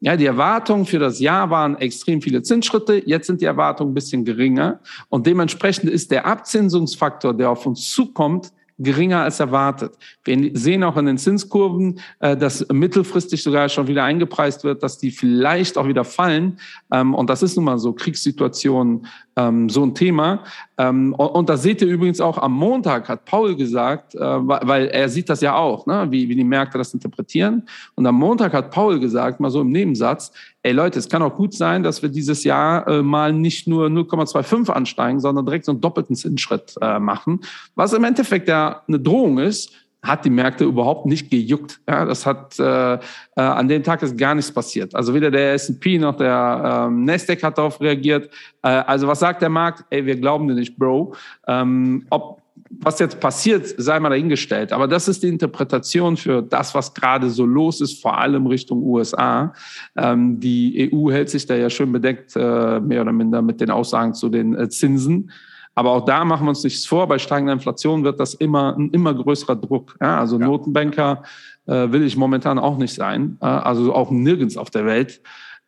Ja, 0.00 0.16
die 0.16 0.26
Erwartungen 0.26 0.86
für 0.86 0.98
das 0.98 1.20
Jahr 1.20 1.50
waren 1.50 1.76
extrem 1.76 2.22
viele 2.22 2.42
Zinsschritte. 2.42 3.02
Jetzt 3.04 3.26
sind 3.26 3.42
die 3.42 3.44
Erwartungen 3.44 3.90
ein 3.90 3.94
bisschen 3.94 4.24
geringer. 4.24 4.80
Und 5.10 5.26
dementsprechend 5.26 5.90
ist 5.90 6.10
der 6.10 6.24
Abzinsungsfaktor, 6.24 7.34
der 7.34 7.50
auf 7.50 7.66
uns 7.66 7.90
zukommt, 7.90 8.52
geringer 8.78 9.22
als 9.22 9.40
erwartet. 9.40 9.94
Wir 10.24 10.50
sehen 10.54 10.82
auch 10.84 10.96
in 10.96 11.06
den 11.06 11.18
Zinskurven, 11.18 12.00
äh, 12.20 12.36
dass 12.36 12.66
mittelfristig 12.72 13.42
sogar 13.42 13.68
schon 13.68 13.86
wieder 13.86 14.04
eingepreist 14.04 14.64
wird, 14.64 14.82
dass 14.82 14.98
die 14.98 15.10
vielleicht 15.10 15.78
auch 15.78 15.86
wieder 15.86 16.04
fallen. 16.04 16.58
Ähm, 16.92 17.14
und 17.14 17.30
das 17.30 17.42
ist 17.42 17.56
nun 17.56 17.64
mal 17.64 17.78
so 17.78 17.92
Kriegssituationen 17.92 19.06
ähm, 19.36 19.68
so 19.68 19.84
ein 19.84 19.94
Thema. 19.94 20.44
Ähm, 20.78 21.14
und 21.14 21.48
da 21.48 21.56
seht 21.56 21.82
ihr 21.82 21.88
übrigens 21.88 22.20
auch 22.20 22.38
am 22.38 22.52
Montag 22.52 23.08
hat 23.08 23.24
Paul 23.24 23.56
gesagt, 23.56 24.14
äh, 24.14 24.18
weil 24.20 24.86
er 24.88 25.08
sieht 25.08 25.28
das 25.28 25.40
ja 25.40 25.54
auch, 25.54 25.86
ne, 25.86 26.06
wie, 26.10 26.28
wie 26.28 26.36
die 26.36 26.44
Märkte 26.44 26.78
das 26.78 26.92
interpretieren. 26.94 27.64
Und 27.94 28.06
am 28.06 28.16
Montag 28.16 28.52
hat 28.52 28.70
Paul 28.70 29.00
gesagt, 29.00 29.40
mal 29.40 29.50
so 29.50 29.60
im 29.60 29.70
Nebensatz, 29.70 30.32
ey 30.62 30.72
Leute, 30.72 30.98
es 30.98 31.08
kann 31.08 31.22
auch 31.22 31.34
gut 31.34 31.54
sein, 31.54 31.82
dass 31.82 32.02
wir 32.02 32.08
dieses 32.08 32.44
Jahr 32.44 32.86
äh, 32.88 33.02
mal 33.02 33.32
nicht 33.32 33.66
nur 33.66 33.86
0,25 33.86 34.70
ansteigen, 34.70 35.20
sondern 35.20 35.46
direkt 35.46 35.64
so 35.64 35.72
einen 35.72 35.80
doppelten 35.80 36.16
Zinsschritt 36.16 36.74
äh, 36.80 36.98
machen, 36.98 37.40
was 37.74 37.92
im 37.92 38.04
Endeffekt 38.04 38.48
ja 38.48 38.82
eine 38.86 39.00
Drohung 39.00 39.38
ist, 39.38 39.72
hat 40.02 40.24
die 40.24 40.30
Märkte 40.30 40.64
überhaupt 40.64 41.06
nicht 41.06 41.30
gejuckt. 41.30 41.80
Ja, 41.88 42.04
das 42.04 42.26
hat 42.26 42.58
äh, 42.58 42.94
äh, 42.94 42.98
an 43.36 43.68
dem 43.68 43.84
Tag 43.84 44.02
ist 44.02 44.18
gar 44.18 44.34
nichts 44.34 44.50
passiert. 44.50 44.94
Also 44.94 45.14
weder 45.14 45.30
der 45.30 45.54
S&P 45.54 45.98
noch 45.98 46.16
der 46.16 46.88
ähm, 46.88 47.04
Nasdaq 47.04 47.42
hat 47.42 47.56
darauf 47.56 47.80
reagiert. 47.80 48.28
Äh, 48.62 48.68
also 48.68 49.06
was 49.06 49.20
sagt 49.20 49.42
der 49.42 49.48
Markt? 49.48 49.84
Ey, 49.90 50.04
wir 50.04 50.16
glauben 50.16 50.48
dir 50.48 50.54
nicht, 50.54 50.76
Bro. 50.76 51.14
Ähm, 51.46 52.04
ob 52.10 52.42
was 52.80 52.98
jetzt 52.98 53.20
passiert, 53.20 53.74
sei 53.76 54.00
mal 54.00 54.08
dahingestellt. 54.08 54.72
Aber 54.72 54.88
das 54.88 55.06
ist 55.06 55.22
die 55.22 55.28
Interpretation 55.28 56.16
für 56.16 56.42
das, 56.42 56.74
was 56.74 56.94
gerade 56.94 57.28
so 57.30 57.44
los 57.44 57.80
ist, 57.80 58.00
vor 58.00 58.18
allem 58.18 58.46
Richtung 58.46 58.82
USA. 58.82 59.52
Ähm, 59.96 60.40
die 60.40 60.90
EU 60.92 61.10
hält 61.10 61.30
sich 61.30 61.46
da 61.46 61.54
ja 61.54 61.70
schön 61.70 61.92
bedeckt, 61.92 62.34
äh, 62.34 62.80
mehr 62.80 63.02
oder 63.02 63.12
minder 63.12 63.42
mit 63.42 63.60
den 63.60 63.70
Aussagen 63.70 64.14
zu 64.14 64.28
den 64.28 64.54
äh, 64.54 64.68
Zinsen. 64.68 65.30
Aber 65.74 65.90
auch 65.90 66.04
da 66.04 66.24
machen 66.24 66.44
wir 66.44 66.50
uns 66.50 66.64
nichts 66.64 66.84
vor. 66.84 67.06
Bei 67.06 67.18
steigender 67.18 67.52
Inflation 67.52 68.04
wird 68.04 68.20
das 68.20 68.34
immer 68.34 68.76
ein 68.76 68.90
immer 68.90 69.14
größerer 69.14 69.56
Druck. 69.56 69.96
Ja, 70.00 70.18
also 70.18 70.38
ja. 70.38 70.46
Notenbanker 70.46 71.22
äh, 71.66 71.90
will 71.90 72.02
ich 72.02 72.16
momentan 72.16 72.58
auch 72.58 72.76
nicht 72.76 72.94
sein. 72.94 73.38
Äh, 73.40 73.46
also 73.46 73.94
auch 73.94 74.10
nirgends 74.10 74.56
auf 74.56 74.70
der 74.70 74.84
Welt. 74.84 75.22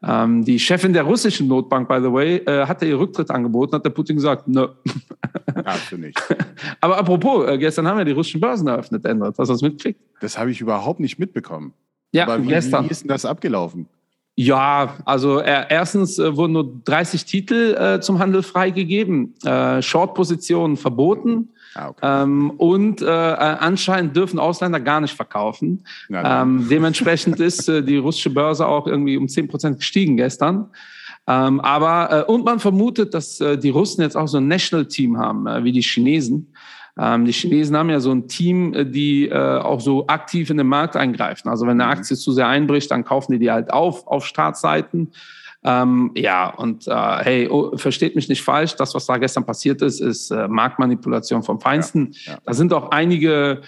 Ähm, 0.06 0.44
die 0.44 0.58
Chefin 0.58 0.92
der 0.92 1.04
russischen 1.04 1.48
Notbank, 1.48 1.88
by 1.88 1.98
the 2.02 2.12
way, 2.12 2.36
äh, 2.44 2.66
hatte 2.66 2.84
ihr 2.84 2.98
Rücktritt 2.98 3.30
angeboten, 3.30 3.74
hat 3.74 3.84
der 3.84 3.90
Putin 3.90 4.16
gesagt, 4.16 4.46
nö. 4.46 4.68
Hast 5.64 5.92
du 5.92 5.96
nicht. 5.96 6.20
Aber 6.80 6.98
apropos, 6.98 7.48
äh, 7.48 7.56
gestern 7.56 7.86
haben 7.88 7.96
wir 7.96 8.04
die 8.04 8.12
russischen 8.12 8.40
Börsen 8.40 8.66
eröffnet, 8.66 9.04
ändert. 9.06 9.38
Hast 9.38 9.48
du 9.48 9.54
das 9.54 9.62
mitgekriegt? 9.62 10.00
Das 10.20 10.38
habe 10.38 10.50
ich 10.50 10.60
überhaupt 10.60 11.00
nicht 11.00 11.18
mitbekommen. 11.18 11.72
Ja, 12.12 12.24
Aber 12.24 12.42
wie, 12.42 12.48
gestern. 12.48 12.84
wie 12.84 12.90
ist 12.90 13.02
denn 13.02 13.08
das 13.08 13.24
abgelaufen? 13.24 13.88
Ja, 14.36 14.96
also 15.04 15.38
äh, 15.38 15.66
erstens 15.68 16.18
äh, 16.18 16.36
wurden 16.36 16.54
nur 16.54 16.80
30 16.84 17.24
Titel 17.24 17.76
äh, 17.78 18.00
zum 18.00 18.18
Handel 18.18 18.42
freigegeben, 18.42 19.34
äh, 19.44 19.80
Short-Positionen 19.80 20.76
verboten. 20.76 21.50
Ah, 21.76 21.88
okay. 21.88 22.22
ähm, 22.22 22.50
und 22.50 23.02
äh, 23.02 23.06
äh, 23.06 23.36
anscheinend 23.36 24.14
dürfen 24.16 24.38
Ausländer 24.38 24.80
gar 24.80 25.00
nicht 25.00 25.14
verkaufen. 25.14 25.84
ähm, 26.08 26.66
dementsprechend 26.68 27.40
ist 27.40 27.68
äh, 27.68 27.82
die 27.82 27.96
russische 27.96 28.30
Börse 28.30 28.66
auch 28.66 28.86
irgendwie 28.86 29.16
um 29.16 29.28
10 29.28 29.48
Prozent 29.48 29.78
gestiegen 29.78 30.16
gestern. 30.16 30.70
Ähm, 31.26 31.60
aber 31.60 32.26
äh, 32.28 32.30
und 32.30 32.44
man 32.44 32.58
vermutet, 32.58 33.14
dass 33.14 33.40
äh, 33.40 33.56
die 33.56 33.70
Russen 33.70 34.02
jetzt 34.02 34.16
auch 34.16 34.28
so 34.28 34.38
ein 34.38 34.46
National 34.46 34.86
Team 34.86 35.16
haben, 35.16 35.46
äh, 35.46 35.64
wie 35.64 35.72
die 35.72 35.80
Chinesen. 35.80 36.52
Ähm, 36.98 37.24
die 37.24 37.32
Chinesen 37.32 37.76
haben 37.76 37.90
ja 37.90 38.00
so 38.00 38.12
ein 38.12 38.28
Team, 38.28 38.72
äh, 38.72 38.86
die 38.86 39.28
äh, 39.28 39.58
auch 39.58 39.80
so 39.80 40.06
aktiv 40.06 40.50
in 40.50 40.58
den 40.58 40.68
Markt 40.68 40.96
eingreifen. 40.96 41.48
Also 41.48 41.66
wenn 41.66 41.80
eine 41.80 41.84
mhm. 41.84 41.98
Aktie 41.98 42.16
zu 42.16 42.32
sehr 42.32 42.46
einbricht, 42.46 42.90
dann 42.90 43.04
kaufen 43.04 43.32
die 43.32 43.38
die 43.38 43.50
halt 43.50 43.72
auf 43.72 44.06
auf 44.06 44.24
Startseiten. 44.26 45.12
Ähm, 45.66 46.12
ja, 46.14 46.50
und 46.50 46.86
äh, 46.86 46.92
hey, 46.92 47.48
oh, 47.48 47.76
versteht 47.76 48.14
mich 48.14 48.28
nicht 48.28 48.42
falsch, 48.42 48.76
das, 48.76 48.94
was 48.94 49.06
da 49.06 49.16
gestern 49.16 49.46
passiert 49.46 49.80
ist, 49.80 49.98
ist 50.00 50.30
äh, 50.30 50.46
Marktmanipulation 50.46 51.42
vom 51.42 51.58
Feinsten. 51.58 52.10
Ja, 52.12 52.32
ja. 52.32 52.38
Da 52.44 52.52
sind 52.52 52.72
auch 52.74 52.90
einige 52.90 53.62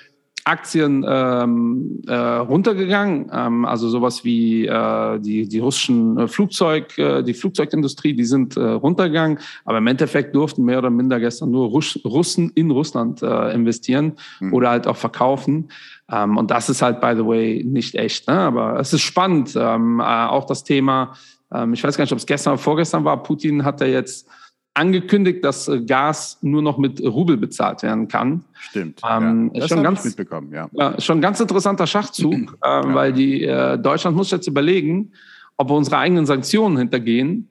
Aktien 0.47 1.05
ähm, 1.09 2.03
äh, 2.07 2.15
runtergegangen. 2.15 3.29
Ähm, 3.33 3.65
also 3.65 3.89
sowas 3.89 4.25
wie 4.25 4.67
äh, 4.67 5.19
die, 5.19 5.49
die 5.49 5.59
russischen 5.59 6.17
äh, 6.19 6.29
Flugzeug, 6.29 6.97
äh, 6.99 7.23
die 7.23 7.35
Flugzeugindustrie, 7.35 8.15
die 8.15 8.25
sind 8.25 8.57
äh, 8.57 8.61
runtergegangen. 8.61 9.41
Aber 9.65 9.79
im 9.79 9.87
Endeffekt 9.89 10.37
durften 10.37 10.65
mehr 10.65 10.79
oder 10.79 10.91
minder 10.91 11.19
gestern 11.19 11.51
nur 11.51 11.67
Russ 11.69 11.99
Russen 12.05 12.51
in 12.55 12.71
Russland 12.71 13.23
äh, 13.23 13.53
investieren 13.53 14.13
mhm. 14.39 14.55
oder 14.55 14.71
halt 14.71 14.87
auch 14.87 14.97
verkaufen. 14.97 15.69
Ähm, 16.11 16.37
und 16.37 16.53
das 16.53 16.69
ist 16.69 16.81
halt, 16.81 17.01
by 17.01 17.15
the 17.17 17.27
way, 17.27 17.65
nicht 17.65 17.97
echt. 17.97 18.29
Ne? 18.29 18.39
Aber 18.39 18.79
es 18.79 18.93
ist 18.93 19.03
spannend. 19.03 19.55
Ähm, 19.57 19.99
äh, 19.99 20.05
auch 20.05 20.47
das 20.47 20.63
Thema, 20.63 21.15
ähm, 21.53 21.75
ich 21.75 21.83
weiß 21.83 21.97
gar 21.97 22.05
nicht, 22.05 22.13
ob 22.13 22.19
es 22.19 22.27
gestern 22.27 22.53
oder 22.53 22.63
vorgestern 22.63 23.05
war, 23.05 23.21
Putin 23.21 23.65
hat 23.65 23.81
ja 23.81 23.89
jetzt 23.89 24.29
angekündigt, 24.77 25.45
dass 25.45 25.69
äh, 25.69 25.81
Gas 25.81 26.39
nur 26.43 26.63
noch 26.63 26.79
mit 26.79 27.03
Rubel 27.03 27.37
bezahlt 27.37 27.83
werden 27.83 28.09
kann. 28.09 28.45
Stimmt. 28.55 29.01
Ähm, 29.09 29.51
ja. 29.55 29.61
Das 29.61 29.71
schon 29.71 29.83
ganz, 29.83 30.05
mitbekommen, 30.05 30.53
ja. 30.53 30.69
ja. 30.73 31.01
Schon 31.01 31.21
ganz 31.21 31.41
interessanter 31.41 31.87
Schachzug, 31.87 32.35
äh, 32.63 32.69
ja. 32.69 32.95
weil 32.95 33.13
die 33.13 33.45
äh, 33.45 33.79
Deutschland 33.79 34.17
muss 34.17 34.31
jetzt 34.31 34.47
überlegen, 34.47 35.13
ob 35.57 35.71
wir 35.71 35.75
unsere 35.75 35.99
eigenen 35.99 36.27
Sanktionen 36.27 36.77
hintergehen 36.77 37.49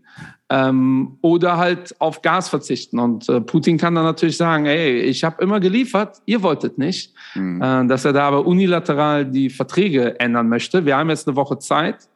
ähm, 0.50 1.18
oder 1.22 1.58
halt 1.58 2.00
auf 2.00 2.22
Gas 2.22 2.50
verzichten. 2.50 3.00
Und 3.00 3.28
äh, 3.30 3.42
Putin 3.42 3.78
kann 3.78 3.96
dann 3.96 4.06
natürlich 4.06 4.38
sagen, 4.38 4.66
ey, 4.66 5.02
ich 5.02 5.24
habe 5.24 5.42
immer 5.44 5.60
geliefert, 5.60 6.22
ihr 6.26 6.44
wolltet 6.44 6.78
nicht, 6.78 7.14
mhm. 7.34 7.62
äh, 7.62 7.88
dass 7.88 8.06
er 8.06 8.14
da 8.14 8.28
aber 8.28 8.46
unilateral 8.46 9.26
die 9.26 9.50
Verträge 9.50 10.20
ändern 10.20 10.48
möchte. 10.48 10.86
Wir 10.86 10.98
haben 10.98 11.10
jetzt 11.10 11.28
eine 11.28 11.36
Woche 11.36 11.58
Zeit 11.58 12.08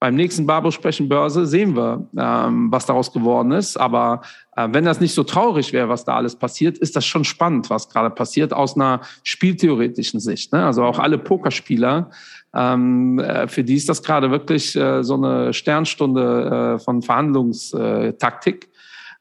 beim 0.00 0.14
nächsten 0.14 0.46
Börse 0.46 1.46
sehen 1.46 1.74
wir, 1.74 2.06
ähm, 2.16 2.70
was 2.70 2.86
daraus 2.86 3.12
geworden 3.12 3.50
ist. 3.50 3.76
Aber 3.76 4.22
äh, 4.56 4.68
wenn 4.70 4.84
das 4.84 5.00
nicht 5.00 5.12
so 5.12 5.24
traurig 5.24 5.72
wäre, 5.72 5.88
was 5.88 6.04
da 6.04 6.14
alles 6.14 6.36
passiert, 6.36 6.78
ist 6.78 6.94
das 6.94 7.04
schon 7.04 7.24
spannend, 7.24 7.68
was 7.68 7.88
gerade 7.88 8.10
passiert 8.10 8.52
aus 8.52 8.76
einer 8.76 9.00
spieltheoretischen 9.24 10.20
Sicht. 10.20 10.52
Ne? 10.52 10.64
Also 10.64 10.84
auch 10.84 11.00
alle 11.00 11.18
Pokerspieler, 11.18 12.10
ähm, 12.54 13.18
äh, 13.18 13.48
für 13.48 13.64
die 13.64 13.74
ist 13.74 13.88
das 13.88 14.02
gerade 14.02 14.30
wirklich 14.30 14.76
äh, 14.76 15.02
so 15.02 15.14
eine 15.14 15.52
Sternstunde 15.52 16.76
äh, 16.76 16.78
von 16.78 17.02
Verhandlungstaktik. 17.02 18.68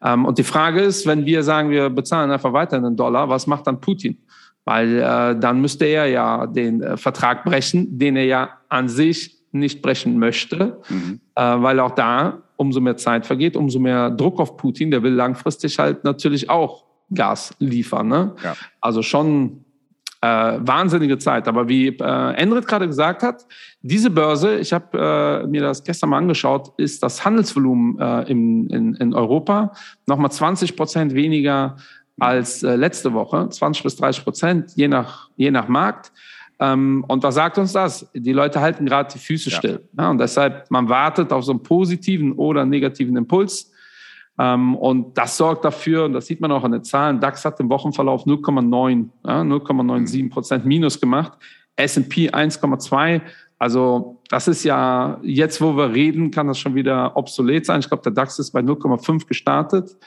Ähm, 0.04 0.26
und 0.26 0.38
die 0.38 0.44
Frage 0.44 0.82
ist, 0.82 1.08
wenn 1.08 1.26
wir 1.26 1.42
sagen, 1.42 1.72
wir 1.72 1.90
bezahlen 1.90 2.30
einfach 2.30 2.54
weiter 2.54 2.78
einen 2.78 2.96
Dollar, 2.96 3.30
was 3.30 3.48
macht 3.48 3.66
dann 3.66 3.82
Putin? 3.82 4.18
Weil 4.64 5.00
äh, 5.00 5.40
dann 5.40 5.60
müsste 5.60 5.86
er 5.86 6.06
ja 6.06 6.46
den 6.46 6.84
äh, 6.84 6.98
Vertrag 6.98 7.46
brechen, 7.46 7.98
den 7.98 8.16
er 8.16 8.26
ja 8.26 8.50
an 8.70 8.90
sich 8.90 9.37
nicht 9.60 9.82
brechen 9.82 10.20
möchte, 10.20 10.80
mhm. 10.90 11.20
äh, 11.36 11.42
weil 11.42 11.80
auch 11.80 11.92
da 11.92 12.44
umso 12.56 12.82
mehr 12.82 12.98
Zeit 12.98 13.26
vergeht, 13.26 13.56
umso 13.56 13.80
mehr 13.80 14.10
Druck 14.10 14.40
auf 14.40 14.58
Putin. 14.58 14.92
Der 14.92 15.04
will 15.04 15.14
langfristig 15.14 15.80
halt 15.80 16.04
natürlich 16.04 16.50
auch 16.50 16.86
Gas 17.14 17.54
liefern. 17.60 18.08
Ne? 18.08 18.36
Ja. 18.44 18.56
Also 18.82 19.02
schon 19.02 19.64
äh, 20.22 20.28
wahnsinnige 20.28 21.18
Zeit. 21.18 21.48
Aber 21.48 21.70
wie 21.70 21.88
äh, 21.88 22.34
Endrit 22.34 22.68
gerade 22.68 22.88
gesagt 22.88 23.24
hat, 23.24 23.46
diese 23.82 24.10
Börse, 24.10 24.58
ich 24.58 24.74
habe 24.74 25.44
äh, 25.44 25.48
mir 25.48 25.62
das 25.62 25.84
gestern 25.84 26.10
mal 26.10 26.18
angeschaut, 26.18 26.74
ist 26.78 27.04
das 27.04 27.24
Handelsvolumen 27.24 28.00
äh, 28.00 28.24
im, 28.24 28.68
in, 28.70 28.96
in 28.96 29.14
Europa 29.14 29.74
nochmal 30.06 30.32
20 30.32 30.76
Prozent 30.76 31.14
weniger 31.14 31.78
als 32.20 32.64
äh, 32.64 32.76
letzte 32.76 33.14
Woche, 33.14 33.48
20 33.50 33.84
bis 33.84 33.96
30 33.98 34.24
Prozent, 34.24 34.72
je 34.76 34.88
nach, 34.88 35.30
je 35.36 35.52
nach 35.52 35.68
Markt. 35.68 36.12
Ähm, 36.60 37.06
und 37.08 37.24
was 37.24 37.36
sagt 37.36 37.58
uns 37.58 37.74
das? 37.74 38.10
Die 38.14 38.34
Leute 38.34 38.60
halten 38.60 38.86
gerade 38.86 39.14
die 39.14 39.20
Füße 39.20 39.50
ja. 39.50 39.58
still. 39.58 39.88
Ja, 39.98 40.10
und 40.10 40.18
deshalb, 40.18 40.70
man 40.72 40.90
wartet 40.90 41.32
auf 41.32 41.44
so 41.44 41.52
einen 41.52 41.62
positiven 41.62 42.34
oder 42.34 42.66
negativen 42.66 43.16
Impuls. 43.16 43.72
Ähm, 44.40 44.76
und 44.76 45.18
das 45.18 45.38
sorgt 45.38 45.66
dafür, 45.66 46.06
und 46.06 46.14
das 46.14 46.28
sieht 46.28 46.42
man 46.42 46.52
auch 46.52 46.64
an 46.64 46.72
den 46.72 46.84
Zahlen, 46.84 47.20
DAX 47.20 47.44
hat 47.44 47.60
im 47.60 47.70
Wochenverlauf 47.70 48.26
0,9, 48.26 49.10
ja, 49.26 49.42
0,97 49.42 50.30
Prozent 50.30 50.66
Minus 50.66 51.00
gemacht, 51.00 51.34
S&P 51.76 52.30
1,2. 52.30 53.22
Also 53.60 54.22
das 54.30 54.48
ist 54.48 54.64
ja, 54.64 55.20
jetzt 55.24 55.62
wo 55.62 55.76
wir 55.76 55.92
reden, 55.94 56.30
kann 56.30 56.48
das 56.48 56.60
schon 56.60 56.76
wieder 56.76 57.18
obsolet 57.18 57.66
sein. 57.66 57.80
Ich 57.80 57.88
glaube, 57.88 58.04
der 58.04 58.12
DAX 58.12 58.38
ist 58.38 58.52
bei 58.52 58.60
0,5 58.60 59.28
gestartet 59.28 59.98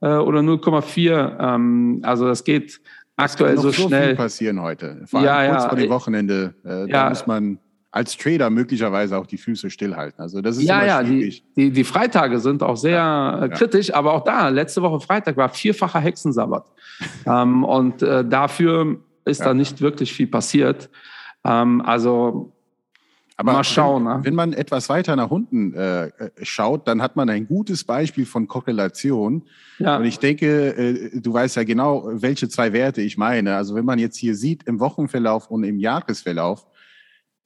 äh, 0.00 0.16
oder 0.16 0.40
0,4. 0.40 1.38
Ähm, 1.40 2.00
also 2.02 2.26
das 2.26 2.44
geht 2.44 2.80
aktuell 3.18 3.56
so, 3.56 3.70
so 3.70 3.88
schnell. 3.88 4.14
passieren 4.14 4.60
heute. 4.62 5.02
Vor 5.06 5.20
allem 5.20 5.26
ja, 5.26 5.48
kurz 5.48 5.62
ja. 5.62 5.68
vor 5.68 5.78
dem 5.78 5.90
Wochenende. 5.90 6.54
Äh, 6.64 6.80
ja. 6.80 6.86
Da 6.86 7.08
muss 7.10 7.26
man 7.26 7.58
als 7.90 8.16
Trader 8.16 8.50
möglicherweise 8.50 9.16
auch 9.16 9.26
die 9.26 9.38
Füße 9.38 9.70
stillhalten. 9.70 10.20
Also 10.20 10.40
das 10.40 10.58
ist 10.58 10.64
ja, 10.64 10.84
ja, 10.84 11.02
die, 11.02 11.42
die, 11.56 11.70
die, 11.70 11.84
Freitage 11.84 12.38
sind 12.38 12.62
auch 12.62 12.76
sehr 12.76 12.92
ja, 12.92 13.44
äh, 13.44 13.48
kritisch, 13.48 13.92
aber 13.94 14.12
auch 14.12 14.24
da, 14.24 14.48
letzte 14.48 14.82
Woche 14.82 15.00
Freitag 15.00 15.36
war 15.36 15.48
vierfacher 15.48 16.00
Hexensabbat. 16.00 16.66
ähm, 17.26 17.64
und 17.64 18.02
äh, 18.02 18.24
dafür 18.24 18.98
ist 19.24 19.40
ja. 19.40 19.46
da 19.46 19.54
nicht 19.54 19.80
wirklich 19.80 20.12
viel 20.12 20.26
passiert. 20.26 20.90
Ähm, 21.44 21.80
also 21.80 22.52
aber 23.40 23.52
Mal 23.52 23.64
schauen. 23.64 24.04
Wenn, 24.04 24.16
ne? 24.16 24.24
wenn, 24.24 24.34
man 24.34 24.52
etwas 24.52 24.88
weiter 24.88 25.14
nach 25.14 25.30
unten 25.30 25.72
äh, 25.72 26.10
schaut, 26.42 26.88
dann 26.88 27.00
hat 27.00 27.14
man 27.14 27.30
ein 27.30 27.46
gutes 27.46 27.84
Beispiel 27.84 28.26
von 28.26 28.48
Korrelation. 28.48 29.44
Ja. 29.78 29.96
Und 29.96 30.06
ich 30.06 30.18
denke, 30.18 30.76
äh, 30.76 31.20
du 31.20 31.32
weißt 31.32 31.54
ja 31.54 31.62
genau, 31.62 32.08
welche 32.10 32.48
zwei 32.48 32.72
Werte 32.72 33.00
ich 33.00 33.16
meine. 33.16 33.54
Also 33.54 33.76
wenn 33.76 33.84
man 33.84 34.00
jetzt 34.00 34.16
hier 34.16 34.34
sieht 34.34 34.64
im 34.64 34.80
Wochenverlauf 34.80 35.52
und 35.52 35.62
im 35.62 35.78
Jahresverlauf, 35.78 36.66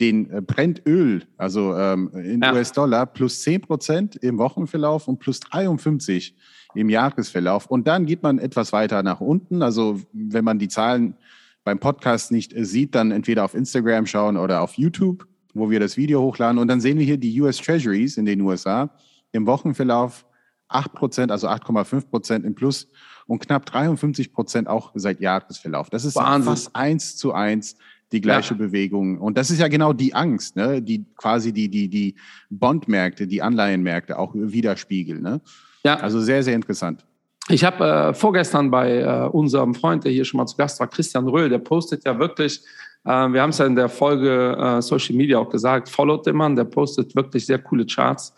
den 0.00 0.30
äh, 0.30 0.40
Brennöl, 0.40 1.24
also 1.36 1.76
ähm, 1.76 2.10
in 2.14 2.40
ja. 2.40 2.54
US-Dollar, 2.54 3.04
plus 3.04 3.42
10 3.42 3.60
Prozent 3.60 4.16
im 4.16 4.38
Wochenverlauf 4.38 5.08
und 5.08 5.18
plus 5.18 5.40
53 5.40 6.34
im 6.74 6.88
Jahresverlauf. 6.88 7.66
Und 7.66 7.86
dann 7.86 8.06
geht 8.06 8.22
man 8.22 8.38
etwas 8.38 8.72
weiter 8.72 9.02
nach 9.02 9.20
unten. 9.20 9.60
Also 9.60 10.00
wenn 10.14 10.44
man 10.46 10.58
die 10.58 10.68
Zahlen 10.68 11.18
beim 11.64 11.78
Podcast 11.78 12.32
nicht 12.32 12.54
äh, 12.54 12.64
sieht, 12.64 12.94
dann 12.94 13.10
entweder 13.10 13.44
auf 13.44 13.54
Instagram 13.54 14.06
schauen 14.06 14.38
oder 14.38 14.62
auf 14.62 14.78
YouTube 14.78 15.26
wo 15.54 15.70
wir 15.70 15.80
das 15.80 15.96
Video 15.96 16.20
hochladen. 16.22 16.58
Und 16.58 16.68
dann 16.68 16.80
sehen 16.80 16.98
wir 16.98 17.04
hier 17.04 17.18
die 17.18 17.40
US 17.40 17.58
Treasuries 17.58 18.16
in 18.16 18.24
den 18.24 18.40
USA 18.40 18.90
im 19.32 19.46
Wochenverlauf 19.46 20.24
8 20.68 20.92
Prozent, 20.92 21.32
also 21.32 21.48
8,5 21.48 22.08
Prozent 22.08 22.44
im 22.44 22.54
Plus 22.54 22.88
und 23.26 23.40
knapp 23.40 23.66
53 23.66 24.32
Prozent 24.32 24.68
auch 24.68 24.92
seit 24.94 25.20
Jahresverlauf. 25.20 25.90
Das 25.90 26.04
ist 26.04 26.16
Wahnsinn. 26.16 26.50
fast 26.50 26.74
eins 26.74 27.16
zu 27.16 27.32
eins 27.32 27.76
die 28.12 28.20
gleiche 28.20 28.54
ja. 28.54 28.58
Bewegung. 28.58 29.18
Und 29.18 29.38
das 29.38 29.50
ist 29.50 29.58
ja 29.58 29.68
genau 29.68 29.92
die 29.92 30.14
Angst, 30.14 30.56
ne? 30.56 30.82
die 30.82 31.04
quasi 31.16 31.52
die, 31.52 31.68
die, 31.68 31.88
die 31.88 32.14
Bondmärkte, 32.50 33.26
die 33.26 33.42
Anleihenmärkte 33.42 34.18
auch 34.18 34.32
widerspiegeln. 34.34 35.22
Ne? 35.22 35.40
Ja. 35.84 35.96
Also 35.96 36.20
sehr, 36.20 36.42
sehr 36.42 36.54
interessant. 36.54 37.04
Ich 37.48 37.64
habe 37.64 37.84
äh, 37.84 38.14
vorgestern 38.14 38.70
bei 38.70 39.00
äh, 39.00 39.28
unserem 39.28 39.74
Freund, 39.74 40.04
der 40.04 40.12
hier 40.12 40.24
schon 40.24 40.38
mal 40.38 40.46
zu 40.46 40.56
Gast 40.56 40.78
war, 40.78 40.86
Christian 40.86 41.26
Röhl, 41.26 41.48
der 41.48 41.58
postet 41.58 42.04
ja 42.04 42.18
wirklich 42.18 42.62
wir 43.04 43.42
haben 43.42 43.50
es 43.50 43.58
ja 43.58 43.66
in 43.66 43.74
der 43.74 43.88
Folge 43.88 44.56
äh, 44.56 44.80
Social 44.80 45.16
Media 45.16 45.36
auch 45.38 45.50
gesagt, 45.50 45.88
followt 45.88 46.24
den 46.26 46.36
Mann, 46.36 46.54
der 46.54 46.62
postet 46.64 47.16
wirklich 47.16 47.46
sehr 47.46 47.58
coole 47.58 47.84
Charts. 47.84 48.32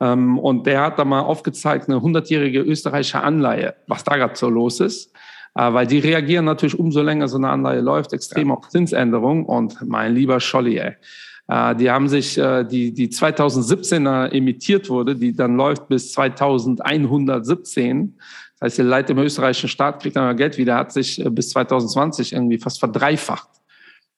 Ähm, 0.00 0.38
und 0.38 0.66
der 0.66 0.82
hat 0.82 0.98
da 0.98 1.04
mal 1.04 1.20
aufgezeigt, 1.20 1.88
eine 1.88 1.98
100-jährige 1.98 2.60
österreichische 2.60 3.22
Anleihe, 3.22 3.74
was 3.86 4.04
da 4.04 4.16
gerade 4.16 4.36
so 4.36 4.50
los 4.50 4.80
ist. 4.80 5.10
Äh, 5.54 5.72
weil 5.72 5.86
die 5.86 6.00
reagieren 6.00 6.44
natürlich 6.44 6.78
umso 6.78 7.00
länger 7.00 7.28
so 7.28 7.38
eine 7.38 7.48
Anleihe 7.48 7.80
läuft, 7.80 8.12
extrem 8.12 8.48
ja. 8.48 8.54
auf 8.54 8.68
Zinsänderungen. 8.68 9.46
Und 9.46 9.78
mein 9.86 10.14
lieber 10.14 10.40
Scholli, 10.40 10.78
ey, 10.78 10.96
die 11.78 11.90
haben 11.90 12.08
sich, 12.08 12.34
die, 12.34 12.94
die 12.94 13.08
2017er 13.08 14.32
emittiert 14.32 14.88
wurde, 14.88 15.16
die 15.16 15.34
dann 15.34 15.56
läuft 15.56 15.88
bis 15.88 16.12
2117. 16.12 18.16
Das 18.58 18.66
heißt, 18.66 18.78
der 18.78 18.84
Leit 18.86 19.10
im 19.10 19.18
österreichischen 19.18 19.68
Staat 19.68 20.00
kriegt 20.00 20.16
dann 20.16 20.34
Geld 20.36 20.56
wieder, 20.56 20.76
hat 20.76 20.92
sich 20.92 21.22
bis 21.30 21.50
2020 21.50 22.32
irgendwie 22.32 22.58
fast 22.58 22.78
verdreifacht. 22.78 23.48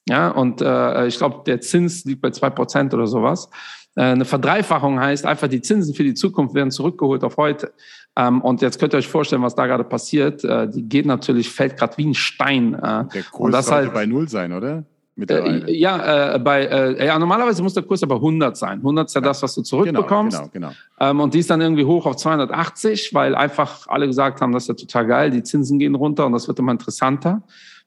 Ja, 0.08 0.28
und 0.28 0.60
äh, 0.60 1.06
ich 1.06 1.16
glaube, 1.16 1.42
der 1.46 1.60
Zins 1.60 2.04
liegt 2.04 2.20
bei 2.20 2.30
zwei 2.30 2.50
Prozent 2.50 2.92
oder 2.92 3.06
sowas. 3.06 3.48
Äh, 3.96 4.02
eine 4.02 4.24
Verdreifachung 4.24 5.00
heißt 5.00 5.24
einfach, 5.24 5.48
die 5.48 5.62
Zinsen 5.62 5.94
für 5.94 6.04
die 6.04 6.14
Zukunft 6.14 6.54
werden 6.54 6.70
zurückgeholt 6.70 7.24
auf 7.24 7.36
heute. 7.36 7.72
Ähm, 8.16 8.42
und 8.42 8.62
jetzt 8.62 8.78
könnt 8.78 8.94
ihr 8.94 8.98
euch 8.98 9.08
vorstellen, 9.08 9.42
was 9.42 9.54
da 9.54 9.66
gerade 9.66 9.84
passiert. 9.84 10.44
Äh, 10.44 10.68
die 10.68 10.82
geht 10.82 11.06
natürlich, 11.06 11.48
fällt 11.48 11.76
gerade 11.76 11.96
wie 11.96 12.06
ein 12.06 12.14
Stein. 12.14 12.74
Äh, 12.74 12.78
der 12.80 13.22
Kurs 13.30 13.46
und 13.46 13.52
das 13.52 13.66
sollte 13.66 13.86
halt, 13.86 13.94
bei 13.94 14.06
Null 14.06 14.28
sein, 14.28 14.52
oder? 14.52 14.84
Äh, 15.16 15.72
ja, 15.72 16.34
äh, 16.34 16.38
bei, 16.40 16.64
äh, 16.64 17.06
ja, 17.06 17.18
normalerweise 17.18 17.62
muss 17.62 17.72
der 17.72 17.84
Kurs 17.84 18.02
aber 18.02 18.16
100 18.16 18.56
sein. 18.56 18.78
100 18.78 19.06
ist 19.06 19.14
ja, 19.14 19.20
ja. 19.20 19.28
das, 19.28 19.42
was 19.42 19.54
du 19.54 19.62
zurückbekommst. 19.62 20.36
Genau, 20.36 20.50
genau, 20.52 20.68
genau. 20.68 21.10
Ähm, 21.10 21.20
und 21.20 21.34
die 21.34 21.38
ist 21.38 21.50
dann 21.50 21.60
irgendwie 21.60 21.84
hoch 21.84 22.04
auf 22.06 22.16
280, 22.16 23.14
weil 23.14 23.36
einfach 23.36 23.86
alle 23.86 24.08
gesagt 24.08 24.40
haben, 24.40 24.52
das 24.52 24.64
ist 24.64 24.68
ja 24.68 24.74
total 24.74 25.06
geil, 25.06 25.30
die 25.30 25.44
Zinsen 25.44 25.78
gehen 25.78 25.94
runter 25.94 26.26
und 26.26 26.32
das 26.32 26.48
wird 26.48 26.58
immer 26.58 26.72
interessanter. 26.72 27.42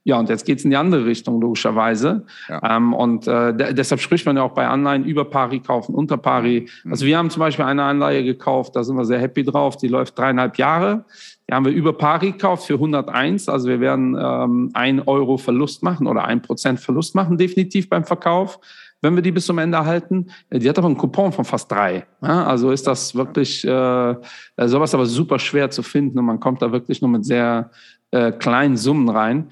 Ja, 0.07 0.17
und 0.17 0.29
jetzt 0.29 0.45
geht's 0.45 0.63
in 0.63 0.69
die 0.69 0.77
andere 0.77 1.05
Richtung, 1.05 1.41
logischerweise. 1.41 2.25
Ja. 2.47 2.77
Ähm, 2.77 2.93
und 2.93 3.27
äh, 3.27 3.73
deshalb 3.73 3.99
spricht 3.99 4.25
man 4.25 4.37
ja 4.37 4.43
auch 4.43 4.53
bei 4.53 4.65
Anleihen 4.65 5.03
über 5.03 5.25
Pari 5.25 5.59
kaufen, 5.59 5.93
unter 5.93 6.15
Pari. 6.15 6.69
Mhm. 6.85 6.91
Also 6.91 7.05
wir 7.05 7.17
haben 7.17 7.29
zum 7.29 7.41
Beispiel 7.41 7.65
eine 7.65 7.83
Anleihe 7.83 8.23
gekauft, 8.23 8.77
da 8.77 8.85
sind 8.85 8.95
wir 8.95 9.03
sehr 9.03 9.19
happy 9.19 9.43
drauf, 9.43 9.75
die 9.75 9.89
läuft 9.89 10.17
dreieinhalb 10.17 10.57
Jahre. 10.57 11.03
Die 11.49 11.53
haben 11.53 11.65
wir 11.65 11.73
über 11.73 11.91
Pari 11.91 12.31
gekauft 12.31 12.67
für 12.67 12.75
101. 12.75 13.49
Also 13.49 13.67
wir 13.67 13.81
werden 13.81 14.17
ähm, 14.17 14.69
ein 14.73 15.01
Euro 15.05 15.35
Verlust 15.35 15.83
machen 15.83 16.07
oder 16.07 16.23
ein 16.23 16.41
Prozent 16.41 16.79
Verlust 16.79 17.13
machen, 17.13 17.37
definitiv 17.37 17.89
beim 17.89 18.05
Verkauf 18.05 18.59
wenn 19.01 19.13
wir 19.13 19.21
die 19.21 19.31
bis 19.31 19.45
zum 19.45 19.59
Ende 19.59 19.85
halten. 19.85 20.31
Die 20.51 20.67
hat 20.67 20.79
aber 20.79 20.87
einen 20.87 20.97
Coupon 20.97 21.31
von 21.31 21.45
fast 21.45 21.71
drei. 21.71 22.07
Ja, 22.23 22.45
also 22.45 22.71
ist 22.71 22.87
das 22.87 23.13
wirklich 23.13 23.63
äh, 23.63 24.15
sowas 24.57 24.95
aber 24.95 25.05
super 25.05 25.37
schwer 25.37 25.69
zu 25.69 25.83
finden 25.83 26.17
und 26.17 26.25
man 26.25 26.39
kommt 26.39 26.63
da 26.63 26.71
wirklich 26.71 26.99
nur 26.99 27.11
mit 27.11 27.23
sehr 27.23 27.69
äh, 28.09 28.31
kleinen 28.31 28.75
Summen 28.75 29.09
rein. 29.09 29.51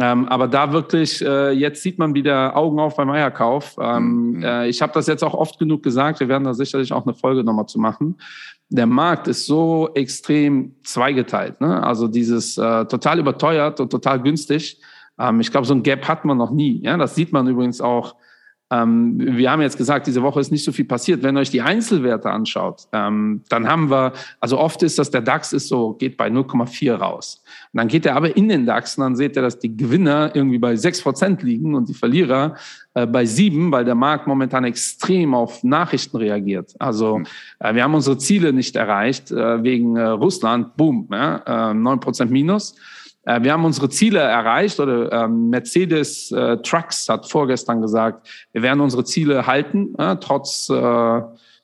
Ähm, 0.00 0.28
aber 0.28 0.48
da 0.48 0.72
wirklich, 0.72 1.22
äh, 1.22 1.50
jetzt 1.50 1.82
sieht 1.82 1.98
man 1.98 2.14
wieder 2.14 2.56
Augen 2.56 2.80
auf 2.80 2.96
beim 2.96 3.10
Eierkauf. 3.10 3.76
Ähm, 3.78 4.30
mhm. 4.30 4.42
äh, 4.42 4.68
ich 4.68 4.80
habe 4.80 4.94
das 4.94 5.06
jetzt 5.06 5.22
auch 5.22 5.34
oft 5.34 5.58
genug 5.58 5.82
gesagt, 5.82 6.20
wir 6.20 6.28
werden 6.28 6.44
da 6.44 6.54
sicherlich 6.54 6.92
auch 6.92 7.04
eine 7.04 7.14
Folge 7.14 7.44
nochmal 7.44 7.66
zu 7.66 7.78
machen. 7.78 8.16
Der 8.70 8.86
Markt 8.86 9.28
ist 9.28 9.44
so 9.44 9.90
extrem 9.94 10.74
zweigeteilt. 10.84 11.60
Ne? 11.60 11.82
Also 11.82 12.08
dieses 12.08 12.56
äh, 12.56 12.86
total 12.86 13.18
überteuert 13.18 13.78
und 13.80 13.90
total 13.90 14.22
günstig. 14.22 14.80
Ähm, 15.18 15.40
ich 15.40 15.50
glaube, 15.50 15.66
so 15.66 15.74
ein 15.74 15.82
Gap 15.82 16.08
hat 16.08 16.24
man 16.24 16.38
noch 16.38 16.50
nie. 16.50 16.80
Ja? 16.82 16.96
Das 16.96 17.14
sieht 17.14 17.32
man 17.32 17.46
übrigens 17.46 17.82
auch 17.82 18.14
Ähm, 18.72 19.14
wir 19.18 19.50
haben 19.50 19.60
jetzt 19.60 19.76
gesagt, 19.76 20.06
diese 20.06 20.22
Woche 20.22 20.40
ist 20.40 20.52
nicht 20.52 20.64
so 20.64 20.70
viel 20.70 20.84
passiert. 20.84 21.22
Wenn 21.22 21.36
ihr 21.36 21.40
euch 21.40 21.50
die 21.50 21.60
Einzelwerte 21.60 22.30
anschaut, 22.30 22.86
ähm, 22.92 23.42
dann 23.48 23.68
haben 23.68 23.90
wir, 23.90 24.12
also 24.38 24.58
oft 24.58 24.82
ist 24.82 24.98
das, 24.98 25.10
der 25.10 25.22
DAX 25.22 25.52
ist 25.52 25.68
so, 25.68 25.94
geht 25.94 26.16
bei 26.16 26.28
0,4 26.28 26.94
raus. 26.94 27.42
Und 27.72 27.78
dann 27.78 27.88
geht 27.88 28.06
er 28.06 28.14
aber 28.14 28.36
in 28.36 28.48
den 28.48 28.66
DAX 28.66 28.96
und 28.96 29.02
dann 29.02 29.16
seht 29.16 29.36
ihr, 29.36 29.42
dass 29.42 29.58
die 29.58 29.76
Gewinner 29.76 30.30
irgendwie 30.34 30.58
bei 30.58 30.76
6 30.76 31.02
Prozent 31.02 31.42
liegen 31.42 31.74
und 31.74 31.88
die 31.88 31.94
Verlierer 31.94 32.54
äh, 32.94 33.06
bei 33.06 33.24
7, 33.24 33.72
weil 33.72 33.84
der 33.84 33.96
Markt 33.96 34.28
momentan 34.28 34.64
extrem 34.64 35.34
auf 35.34 35.64
Nachrichten 35.64 36.16
reagiert. 36.16 36.74
Also 36.78 37.16
hm. 37.16 37.26
äh, 37.58 37.74
wir 37.74 37.82
haben 37.82 37.94
unsere 37.94 38.18
Ziele 38.18 38.52
nicht 38.52 38.76
erreicht 38.76 39.32
äh, 39.32 39.62
wegen 39.64 39.96
äh, 39.96 40.02
Russland, 40.02 40.76
boom, 40.76 41.08
ja, 41.10 41.70
äh, 41.70 41.74
9 41.74 41.98
Prozent 41.98 42.30
minus. 42.30 42.76
Äh, 43.30 43.42
wir 43.42 43.52
haben 43.52 43.64
unsere 43.64 43.88
Ziele 43.88 44.18
erreicht 44.18 44.80
oder 44.80 45.12
ähm, 45.12 45.50
Mercedes 45.50 46.32
äh, 46.32 46.56
Trucks 46.58 47.08
hat 47.08 47.30
vorgestern 47.30 47.80
gesagt, 47.80 48.28
wir 48.52 48.62
werden 48.62 48.80
unsere 48.80 49.04
Ziele 49.04 49.46
halten, 49.46 49.94
äh, 49.98 50.16
trotz 50.16 50.68
äh, 50.68 51.22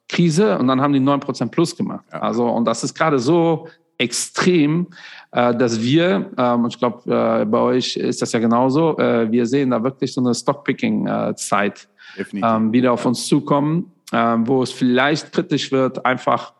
Krise. 0.09 0.59
Und 0.59 0.69
dann 0.69 0.81
haben 0.81 0.93
die 0.93 1.01
9% 1.01 1.51
plus 1.51 1.77
gemacht. 1.77 2.05
Ja. 2.13 2.21
Also, 2.21 2.47
und 2.47 2.65
das 2.65 2.85
ist 2.85 2.95
gerade 2.95 3.19
so 3.19 3.69
extrem, 3.99 4.89
äh, 5.33 5.55
dass 5.55 5.81
wir, 5.81 6.31
ähm, 6.39 6.65
und 6.65 6.75
ich 6.75 6.79
glaube, 6.79 7.47
bei 7.47 7.59
euch 7.59 7.97
ist 7.97 8.23
das 8.23 8.33
ja 8.33 8.39
genauso, 8.39 8.97
wir 8.99 9.47
sehen 9.47 9.71
da 9.71 9.83
wirklich 9.83 10.13
so 10.13 10.21
eine 10.21 10.35
Stockpicking-Zeit 10.35 11.89
ähm, 12.33 12.73
wieder 12.73 12.93
auf 12.93 13.07
uns 13.07 13.27
zukommen, 13.27 13.91
äh, 14.13 14.37
wo 14.41 14.63
es 14.63 14.73
vielleicht 14.73 15.33
kritisch 15.33 15.73
wird, 15.73 16.05
einfach 16.05 16.53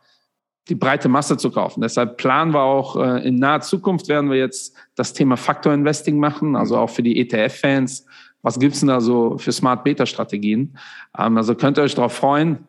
die 0.69 0.75
breite 0.75 1.09
Masse 1.09 1.37
zu 1.37 1.51
kaufen. 1.51 1.81
Deshalb 1.81 2.17
planen 2.17 2.53
wir 2.53 2.63
auch, 2.63 2.97
äh, 2.97 3.27
in 3.27 3.37
naher 3.37 3.61
Zukunft 3.61 4.09
werden 4.09 4.31
wir 4.31 4.39
jetzt 4.39 4.75
das 4.95 5.13
Thema 5.13 5.37
Faktor 5.37 5.73
Investing 5.73 6.19
machen, 6.19 6.57
also 6.57 6.77
auch 6.77 6.91
für 6.91 7.03
die 7.03 7.21
ETF-Fans. 7.21 8.07
Was 8.43 8.59
gibt's 8.59 8.81
denn 8.81 8.89
da 8.89 9.01
so 9.01 9.39
für 9.39 9.53
Smart 9.53 9.85
Beta-Strategien? 9.85 10.77
Ähm, 11.19 11.37
also 11.37 11.55
könnt 11.55 11.79
ihr 11.79 11.83
euch 11.83 11.95
darauf 11.95 12.13
freuen. 12.13 12.67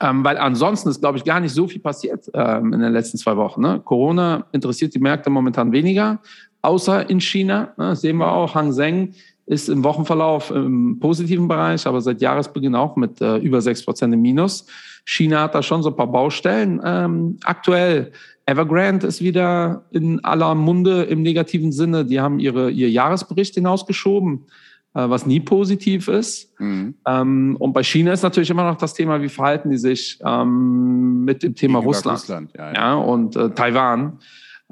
Ähm, 0.00 0.24
weil 0.24 0.38
ansonsten 0.38 0.88
ist, 0.88 1.00
glaube 1.00 1.18
ich, 1.18 1.24
gar 1.24 1.40
nicht 1.40 1.52
so 1.52 1.68
viel 1.68 1.80
passiert 1.80 2.30
ähm, 2.32 2.72
in 2.72 2.80
den 2.80 2.92
letzten 2.92 3.18
zwei 3.18 3.36
Wochen. 3.36 3.60
Ne? 3.60 3.80
Corona 3.84 4.46
interessiert 4.52 4.94
die 4.94 4.98
Märkte 4.98 5.30
momentan 5.30 5.72
weniger, 5.72 6.20
außer 6.62 7.08
in 7.10 7.20
China. 7.20 7.74
Ne? 7.76 7.94
sehen 7.94 8.16
wir 8.16 8.32
auch, 8.32 8.54
Hang 8.54 8.72
Seng 8.72 9.14
ist 9.46 9.68
im 9.68 9.84
Wochenverlauf 9.84 10.50
im 10.50 10.98
positiven 11.00 11.48
Bereich, 11.48 11.86
aber 11.86 12.00
seit 12.00 12.20
Jahresbeginn 12.20 12.74
auch 12.74 12.96
mit 12.96 13.20
äh, 13.20 13.36
über 13.38 13.60
sechs 13.60 13.84
Prozent 13.84 14.14
im 14.14 14.22
Minus. 14.22 14.66
China 15.04 15.42
hat 15.42 15.54
da 15.54 15.62
schon 15.62 15.82
so 15.82 15.90
ein 15.90 15.96
paar 15.96 16.10
Baustellen. 16.10 16.80
Ähm, 16.82 17.38
aktuell 17.44 18.12
Evergrande 18.46 19.06
ist 19.06 19.20
wieder 19.20 19.84
in 19.90 20.22
aller 20.24 20.54
Munde 20.54 21.04
im 21.04 21.22
negativen 21.22 21.72
Sinne. 21.72 22.04
Die 22.04 22.20
haben 22.20 22.38
ihre, 22.38 22.70
ihr 22.70 22.90
Jahresbericht 22.90 23.54
hinausgeschoben, 23.54 24.46
äh, 24.94 25.08
was 25.08 25.26
nie 25.26 25.40
positiv 25.40 26.08
ist. 26.08 26.58
Mhm. 26.58 26.94
Ähm, 27.06 27.56
und 27.58 27.72
bei 27.72 27.82
China 27.82 28.12
ist 28.12 28.22
natürlich 28.22 28.50
immer 28.50 28.64
noch 28.64 28.76
das 28.76 28.94
Thema, 28.94 29.20
wie 29.20 29.28
verhalten 29.28 29.70
die 29.70 29.78
sich 29.78 30.18
ähm, 30.24 31.24
mit 31.24 31.42
dem 31.42 31.54
Thema 31.54 31.78
Russland, 31.80 32.18
Russland 32.18 32.50
ja, 32.56 32.72
ja. 32.72 32.74
ja, 32.74 32.94
und 32.94 33.36
äh, 33.36 33.50
Taiwan. 33.50 34.18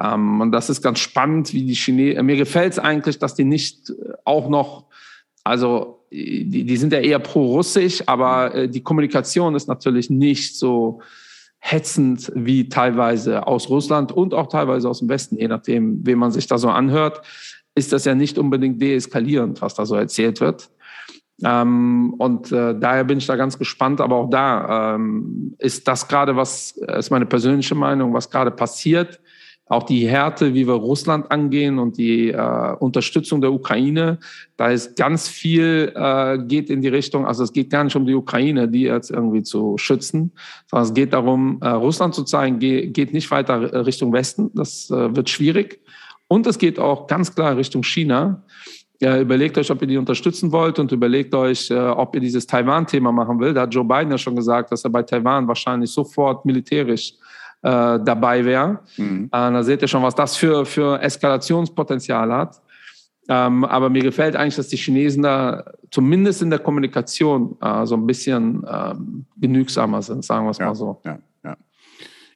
Ähm, 0.00 0.40
und 0.40 0.52
das 0.52 0.70
ist 0.70 0.82
ganz 0.82 0.98
spannend, 0.98 1.52
wie 1.52 1.64
die 1.64 1.74
Chinesen. 1.74 2.24
Mir 2.26 2.36
gefällt 2.36 2.72
es 2.72 2.78
eigentlich, 2.78 3.18
dass 3.18 3.34
die 3.34 3.44
nicht 3.44 3.92
auch 4.24 4.48
noch 4.48 4.86
also 5.44 6.06
die, 6.10 6.64
die 6.64 6.76
sind 6.76 6.92
ja 6.92 7.00
eher 7.00 7.18
pro-russisch, 7.18 8.02
aber 8.06 8.54
äh, 8.54 8.68
die 8.68 8.82
Kommunikation 8.82 9.54
ist 9.54 9.66
natürlich 9.66 10.10
nicht 10.10 10.56
so 10.56 11.00
hetzend 11.58 12.30
wie 12.34 12.68
teilweise 12.68 13.46
aus 13.46 13.68
Russland 13.68 14.12
und 14.12 14.34
auch 14.34 14.48
teilweise 14.48 14.88
aus 14.88 14.98
dem 14.98 15.08
Westen, 15.08 15.36
je 15.36 15.48
nachdem, 15.48 16.04
wem 16.06 16.18
man 16.18 16.32
sich 16.32 16.46
da 16.46 16.58
so 16.58 16.68
anhört, 16.68 17.22
ist 17.74 17.92
das 17.92 18.04
ja 18.04 18.14
nicht 18.14 18.36
unbedingt 18.36 18.80
deeskalierend, 18.82 19.62
was 19.62 19.74
da 19.74 19.86
so 19.86 19.94
erzählt 19.94 20.40
wird. 20.40 20.70
Ähm, 21.42 22.14
und 22.18 22.52
äh, 22.52 22.78
daher 22.78 23.04
bin 23.04 23.18
ich 23.18 23.26
da 23.26 23.36
ganz 23.36 23.58
gespannt, 23.58 24.00
aber 24.00 24.16
auch 24.16 24.30
da 24.30 24.94
ähm, 24.94 25.54
ist 25.58 25.88
das 25.88 26.06
gerade, 26.06 26.36
was 26.36 26.72
ist 26.72 27.10
meine 27.10 27.26
persönliche 27.26 27.74
Meinung, 27.74 28.12
was 28.12 28.30
gerade 28.30 28.50
passiert, 28.50 29.20
auch 29.72 29.84
die 29.84 30.06
Härte, 30.06 30.52
wie 30.52 30.66
wir 30.66 30.74
Russland 30.74 31.30
angehen 31.30 31.78
und 31.78 31.96
die 31.96 32.28
äh, 32.28 32.76
Unterstützung 32.78 33.40
der 33.40 33.52
Ukraine, 33.52 34.18
da 34.58 34.68
ist 34.68 34.96
ganz 34.96 35.28
viel, 35.28 35.92
äh, 35.96 36.38
geht 36.46 36.68
in 36.68 36.82
die 36.82 36.88
Richtung, 36.88 37.26
also 37.26 37.42
es 37.42 37.54
geht 37.54 37.70
gar 37.70 37.82
nicht 37.82 37.96
um 37.96 38.04
die 38.04 38.14
Ukraine, 38.14 38.68
die 38.68 38.82
jetzt 38.82 39.10
irgendwie 39.10 39.42
zu 39.42 39.78
schützen, 39.78 40.32
sondern 40.70 40.88
es 40.88 40.92
geht 40.92 41.14
darum, 41.14 41.58
äh, 41.62 41.68
Russland 41.68 42.14
zu 42.14 42.24
zeigen, 42.24 42.58
geh, 42.58 42.88
geht 42.88 43.14
nicht 43.14 43.30
weiter 43.30 43.86
Richtung 43.86 44.12
Westen, 44.12 44.50
das 44.54 44.90
äh, 44.90 45.16
wird 45.16 45.30
schwierig. 45.30 45.80
Und 46.28 46.46
es 46.46 46.58
geht 46.58 46.78
auch 46.78 47.06
ganz 47.06 47.34
klar 47.34 47.56
Richtung 47.56 47.82
China. 47.82 48.42
Ja, 49.00 49.18
überlegt 49.18 49.56
euch, 49.56 49.70
ob 49.70 49.80
ihr 49.80 49.88
die 49.88 49.96
unterstützen 49.96 50.52
wollt 50.52 50.78
und 50.78 50.92
überlegt 50.92 51.34
euch, 51.34 51.70
äh, 51.70 51.78
ob 51.78 52.14
ihr 52.14 52.20
dieses 52.20 52.46
Taiwan-Thema 52.46 53.10
machen 53.10 53.40
will. 53.40 53.54
Da 53.54 53.62
hat 53.62 53.74
Joe 53.74 53.84
Biden 53.84 54.10
ja 54.10 54.18
schon 54.18 54.36
gesagt, 54.36 54.70
dass 54.70 54.84
er 54.84 54.90
bei 54.90 55.02
Taiwan 55.02 55.48
wahrscheinlich 55.48 55.90
sofort 55.90 56.44
militärisch 56.44 57.14
äh, 57.62 57.98
dabei 58.04 58.44
wäre. 58.44 58.80
Mhm. 58.96 59.26
Äh, 59.26 59.28
da 59.30 59.62
seht 59.62 59.82
ihr 59.82 59.88
schon, 59.88 60.02
was 60.02 60.14
das 60.14 60.36
für, 60.36 60.66
für 60.66 61.00
Eskalationspotenzial 61.00 62.32
hat. 62.32 62.60
Ähm, 63.28 63.64
aber 63.64 63.88
mir 63.88 64.02
gefällt 64.02 64.34
eigentlich, 64.34 64.56
dass 64.56 64.68
die 64.68 64.76
Chinesen 64.76 65.22
da 65.22 65.64
zumindest 65.90 66.42
in 66.42 66.50
der 66.50 66.58
Kommunikation 66.58 67.56
äh, 67.60 67.86
so 67.86 67.94
ein 67.94 68.06
bisschen 68.06 68.64
ähm, 68.68 69.26
genügsamer 69.36 70.02
sind, 70.02 70.24
sagen 70.24 70.44
wir 70.46 70.50
es 70.50 70.58
ja, 70.58 70.66
mal 70.66 70.74
so. 70.74 71.00
Ja, 71.04 71.18
ja. 71.44 71.56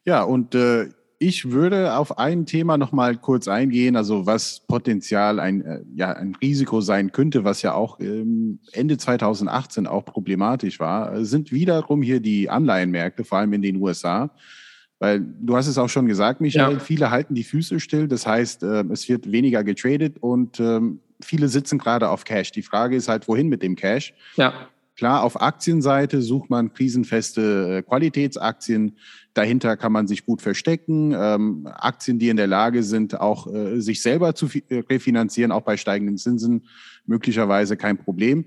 ja 0.05 0.23
und 0.23 0.55
äh, 0.55 0.87
ich 1.19 1.51
würde 1.51 1.95
auf 1.97 2.17
ein 2.19 2.45
Thema 2.45 2.77
noch 2.77 2.91
mal 2.91 3.17
kurz 3.17 3.47
eingehen, 3.47 3.95
also 3.95 4.25
was 4.25 4.61
Potenzial 4.65 5.39
ein, 5.39 5.61
äh, 5.65 5.81
ja, 5.93 6.13
ein 6.13 6.35
Risiko 6.41 6.79
sein 6.79 7.11
könnte, 7.11 7.43
was 7.43 7.63
ja 7.63 7.73
auch 7.73 7.99
ähm, 7.99 8.59
Ende 8.71 8.97
2018 8.97 9.87
auch 9.87 10.05
problematisch 10.05 10.79
war, 10.79 11.25
sind 11.25 11.51
wiederum 11.51 12.01
hier 12.01 12.21
die 12.21 12.49
Anleihenmärkte, 12.49 13.25
vor 13.25 13.39
allem 13.39 13.51
in 13.53 13.61
den 13.61 13.81
USA. 13.81 14.29
Weil 14.99 15.21
du 15.21 15.55
hast 15.55 15.67
es 15.67 15.77
auch 15.77 15.89
schon 15.89 16.07
gesagt, 16.07 16.41
Michael, 16.41 16.73
ja. 16.73 16.79
viele 16.79 17.11
halten 17.11 17.35
die 17.35 17.43
Füße 17.43 17.79
still. 17.79 18.07
Das 18.07 18.25
heißt, 18.25 18.63
äh, 18.63 18.83
es 18.91 19.07
wird 19.07 19.31
weniger 19.31 19.63
getradet 19.63 20.17
und 20.19 20.59
ähm, 20.59 20.99
viele 21.21 21.49
sitzen 21.49 21.77
gerade 21.77 22.09
auf 22.09 22.23
Cash. 22.23 22.51
Die 22.51 22.63
Frage 22.63 22.95
ist 22.95 23.07
halt, 23.07 23.27
wohin 23.27 23.47
mit 23.47 23.61
dem 23.61 23.75
Cash? 23.75 24.13
Ja. 24.35 24.53
Klar, 24.95 25.21
auf 25.21 25.39
Aktienseite 25.39 26.23
sucht 26.23 26.49
man 26.49 26.73
krisenfeste 26.73 27.77
äh, 27.77 27.81
Qualitätsaktien. 27.83 28.97
Dahinter 29.35 29.77
kann 29.77 29.91
man 29.91 30.07
sich 30.07 30.25
gut 30.25 30.41
verstecken. 30.41 31.13
Ähm, 31.15 31.69
Aktien, 31.71 32.17
die 32.17 32.29
in 32.29 32.37
der 32.37 32.47
Lage 32.47 32.81
sind, 32.81 33.19
auch 33.19 33.53
äh, 33.53 33.79
sich 33.79 34.01
selber 34.01 34.33
zu 34.33 34.49
refinanzieren, 34.71 35.51
auch 35.51 35.61
bei 35.61 35.77
steigenden 35.77 36.17
Zinsen, 36.17 36.65
möglicherweise 37.05 37.77
kein 37.77 37.99
Problem. 37.99 38.45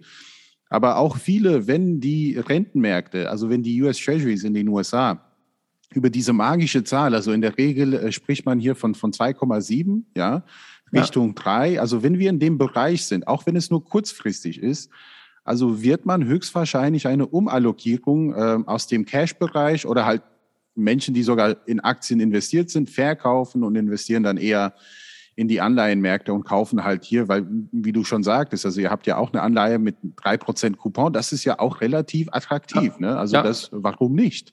Aber 0.68 0.96
auch 0.96 1.16
viele, 1.16 1.68
wenn 1.68 2.00
die 2.00 2.36
Rentenmärkte, 2.36 3.30
also 3.30 3.48
wenn 3.48 3.62
die 3.62 3.80
US 3.82 3.98
Treasuries 3.98 4.42
in 4.42 4.54
den 4.54 4.66
USA 4.68 5.29
über 5.92 6.10
diese 6.10 6.32
magische 6.32 6.84
Zahl, 6.84 7.14
also 7.14 7.32
in 7.32 7.40
der 7.40 7.58
Regel 7.58 7.94
äh, 7.94 8.12
spricht 8.12 8.46
man 8.46 8.60
hier 8.60 8.76
von, 8.76 8.94
von 8.94 9.12
2,7, 9.12 10.04
ja, 10.16 10.44
Richtung 10.92 11.28
ja. 11.28 11.42
3. 11.42 11.80
Also 11.80 12.02
wenn 12.02 12.18
wir 12.18 12.30
in 12.30 12.38
dem 12.38 12.58
Bereich 12.58 13.06
sind, 13.06 13.26
auch 13.26 13.46
wenn 13.46 13.56
es 13.56 13.70
nur 13.70 13.84
kurzfristig 13.84 14.62
ist, 14.62 14.90
also 15.44 15.82
wird 15.82 16.06
man 16.06 16.24
höchstwahrscheinlich 16.24 17.06
eine 17.06 17.26
Umallokierung 17.26 18.34
äh, 18.34 18.58
aus 18.66 18.86
dem 18.86 19.04
Cash-Bereich 19.04 19.86
oder 19.86 20.06
halt 20.06 20.22
Menschen, 20.74 21.14
die 21.14 21.22
sogar 21.22 21.56
in 21.66 21.80
Aktien 21.80 22.20
investiert 22.20 22.70
sind, 22.70 22.90
verkaufen 22.90 23.64
und 23.64 23.74
investieren 23.74 24.22
dann 24.22 24.36
eher 24.36 24.74
in 25.36 25.48
die 25.48 25.60
Anleihenmärkte 25.60 26.32
und 26.32 26.44
kaufen 26.44 26.84
halt 26.84 27.04
hier, 27.04 27.28
weil, 27.28 27.46
wie 27.72 27.92
du 27.92 28.04
schon 28.04 28.22
sagtest, 28.22 28.66
also 28.66 28.80
ihr 28.80 28.90
habt 28.90 29.06
ja 29.06 29.16
auch 29.16 29.32
eine 29.32 29.42
Anleihe 29.42 29.78
mit 29.78 29.96
drei 30.16 30.36
Prozent 30.36 30.78
Coupon, 30.78 31.12
das 31.12 31.32
ist 31.32 31.44
ja 31.44 31.58
auch 31.58 31.80
relativ 31.80 32.28
attraktiv. 32.32 32.92
Ja. 32.98 33.00
Ne? 33.00 33.16
Also 33.16 33.36
ja. 33.36 33.42
das, 33.42 33.70
warum 33.72 34.14
nicht? 34.14 34.52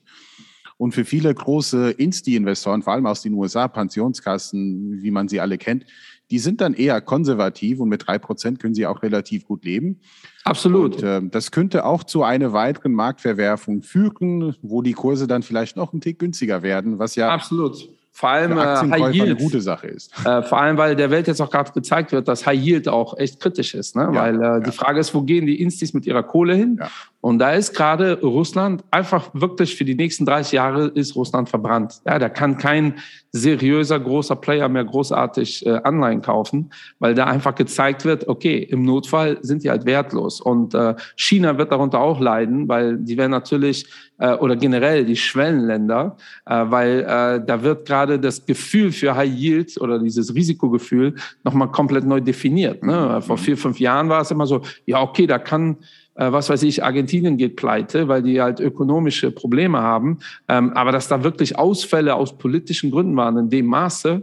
Und 0.78 0.92
für 0.92 1.04
viele 1.04 1.34
große 1.34 1.90
Insti-Investoren, 1.90 2.82
vor 2.82 2.94
allem 2.94 3.06
aus 3.06 3.20
den 3.20 3.34
USA, 3.34 3.68
Pensionskassen, 3.68 5.02
wie 5.02 5.10
man 5.10 5.28
sie 5.28 5.40
alle 5.40 5.58
kennt, 5.58 5.84
die 6.30 6.38
sind 6.38 6.60
dann 6.60 6.74
eher 6.74 7.00
konservativ 7.00 7.80
und 7.80 7.88
mit 7.88 8.06
drei 8.06 8.18
Prozent 8.18 8.60
können 8.60 8.74
sie 8.74 8.86
auch 8.86 9.02
relativ 9.02 9.44
gut 9.44 9.64
leben. 9.64 10.00
Absolut. 10.44 10.96
Und, 10.96 11.02
äh, 11.02 11.20
das 11.30 11.50
könnte 11.50 11.84
auch 11.84 12.04
zu 12.04 12.22
einer 12.22 12.52
weiteren 12.52 12.92
Marktverwerfung 12.92 13.82
führen, 13.82 14.54
wo 14.62 14.82
die 14.82 14.92
Kurse 14.92 15.26
dann 15.26 15.42
vielleicht 15.42 15.76
noch 15.76 15.92
ein 15.92 16.00
Tick 16.00 16.18
günstiger 16.18 16.62
werden, 16.62 16.98
was 16.98 17.16
ja 17.16 17.28
Absolut 17.30 17.88
vor 18.18 18.30
allem 18.30 18.58
äh, 18.58 18.64
High 18.64 19.14
Yield 19.14 19.26
eine 19.26 19.36
gute 19.36 19.60
Sache 19.60 19.86
ist. 19.86 20.12
Äh, 20.26 20.42
vor 20.42 20.58
allem, 20.60 20.76
weil 20.76 20.96
der 20.96 21.08
Welt 21.12 21.28
jetzt 21.28 21.40
auch 21.40 21.50
gerade 21.50 21.70
gezeigt 21.70 22.10
wird, 22.10 22.26
dass 22.26 22.44
High 22.46 22.60
Yield 22.60 22.88
auch 22.88 23.16
echt 23.16 23.38
kritisch 23.38 23.76
ist. 23.76 23.94
Ne? 23.94 24.10
Ja, 24.12 24.12
weil 24.12 24.34
äh, 24.34 24.44
ja. 24.44 24.58
die 24.60 24.72
Frage 24.72 24.98
ist, 24.98 25.14
wo 25.14 25.22
gehen 25.22 25.46
die 25.46 25.62
Instis 25.62 25.94
mit 25.94 26.04
ihrer 26.04 26.24
Kohle 26.24 26.56
hin? 26.56 26.78
Ja. 26.80 26.90
Und 27.20 27.40
da 27.40 27.50
ist 27.50 27.74
gerade 27.74 28.20
Russland 28.20 28.84
einfach 28.92 29.30
wirklich 29.32 29.74
für 29.74 29.84
die 29.84 29.96
nächsten 29.96 30.24
30 30.24 30.52
Jahre 30.52 30.86
ist 30.86 31.16
Russland 31.16 31.48
verbrannt. 31.48 32.00
Ja, 32.06 32.18
da 32.18 32.28
kann 32.28 32.58
kein 32.58 32.94
seriöser 33.32 33.98
großer 33.98 34.36
Player 34.36 34.68
mehr 34.68 34.84
großartig 34.84 35.66
äh, 35.66 35.80
Anleihen 35.82 36.22
kaufen, 36.22 36.70
weil 36.98 37.14
da 37.14 37.24
einfach 37.24 37.54
gezeigt 37.54 38.04
wird, 38.04 38.28
okay, 38.28 38.58
im 38.58 38.84
Notfall 38.84 39.38
sind 39.42 39.64
die 39.64 39.70
halt 39.70 39.84
wertlos. 39.84 40.40
Und 40.40 40.74
äh, 40.74 40.94
China 41.16 41.58
wird 41.58 41.72
darunter 41.72 42.00
auch 42.00 42.20
leiden, 42.20 42.68
weil 42.68 42.96
die 42.96 43.18
werden 43.18 43.32
natürlich 43.32 43.86
äh, 44.18 44.34
oder 44.34 44.56
generell 44.56 45.04
die 45.04 45.16
Schwellenländer, 45.16 46.16
äh, 46.46 46.64
weil 46.68 47.00
äh, 47.00 47.44
da 47.44 47.62
wird 47.62 47.86
gerade 47.86 48.18
das 48.18 48.46
Gefühl 48.46 48.92
für 48.92 49.16
High 49.16 49.34
Yield 49.34 49.80
oder 49.80 49.98
dieses 49.98 50.34
Risikogefühl 50.34 51.14
nochmal 51.44 51.70
komplett 51.70 52.06
neu 52.06 52.20
definiert. 52.20 52.82
Ne? 52.82 53.16
Mhm. 53.16 53.22
Vor 53.22 53.38
vier, 53.38 53.56
fünf 53.56 53.80
Jahren 53.80 54.08
war 54.08 54.22
es 54.22 54.30
immer 54.30 54.46
so, 54.46 54.62
ja, 54.86 55.02
okay, 55.02 55.26
da 55.26 55.38
kann 55.38 55.78
äh, 56.18 56.32
was 56.32 56.50
weiß 56.50 56.64
ich, 56.64 56.84
Argentinien 56.84 57.36
geht 57.36 57.56
pleite, 57.56 58.08
weil 58.08 58.22
die 58.22 58.42
halt 58.42 58.58
ökonomische 58.60 59.30
Probleme 59.30 59.80
haben. 59.80 60.18
Ähm, 60.48 60.72
aber 60.72 60.92
dass 60.92 61.08
da 61.08 61.22
wirklich 61.22 61.56
Ausfälle 61.56 62.14
aus 62.14 62.36
politischen 62.36 62.90
Gründen 62.90 63.16
waren 63.16 63.38
in 63.38 63.50
dem 63.50 63.66
Maße, 63.66 64.22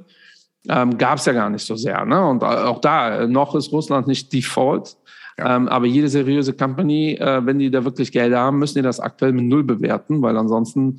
ähm, 0.67 0.97
gab 0.97 1.19
es 1.19 1.25
ja 1.25 1.33
gar 1.33 1.49
nicht 1.49 1.65
so 1.65 1.75
sehr. 1.75 2.03
Ne? 2.05 2.27
Und 2.27 2.43
auch 2.43 2.81
da, 2.81 3.27
noch 3.27 3.55
ist 3.55 3.71
Russland 3.71 4.07
nicht 4.07 4.33
Default. 4.33 4.97
Ja. 5.37 5.55
Ähm, 5.55 5.67
aber 5.69 5.85
jede 5.85 6.09
seriöse 6.09 6.53
Company, 6.53 7.13
äh, 7.13 7.45
wenn 7.45 7.59
die 7.59 7.71
da 7.71 7.83
wirklich 7.85 8.11
Geld 8.11 8.33
haben, 8.33 8.59
müssen 8.59 8.79
die 8.79 8.83
das 8.83 8.99
aktuell 8.99 9.31
mit 9.31 9.45
Null 9.45 9.63
bewerten, 9.63 10.21
weil 10.21 10.37
ansonsten 10.37 10.97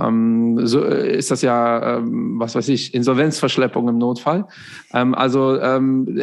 ähm, 0.00 0.66
so 0.66 0.84
äh, 0.84 1.16
ist 1.16 1.30
das 1.30 1.42
ja, 1.42 1.98
ähm, 1.98 2.38
was 2.38 2.54
weiß 2.54 2.68
ich, 2.68 2.94
Insolvenzverschleppung 2.94 3.88
im 3.88 3.98
Notfall. 3.98 4.46
Ähm, 4.92 5.14
also 5.14 5.60
ähm, 5.60 6.20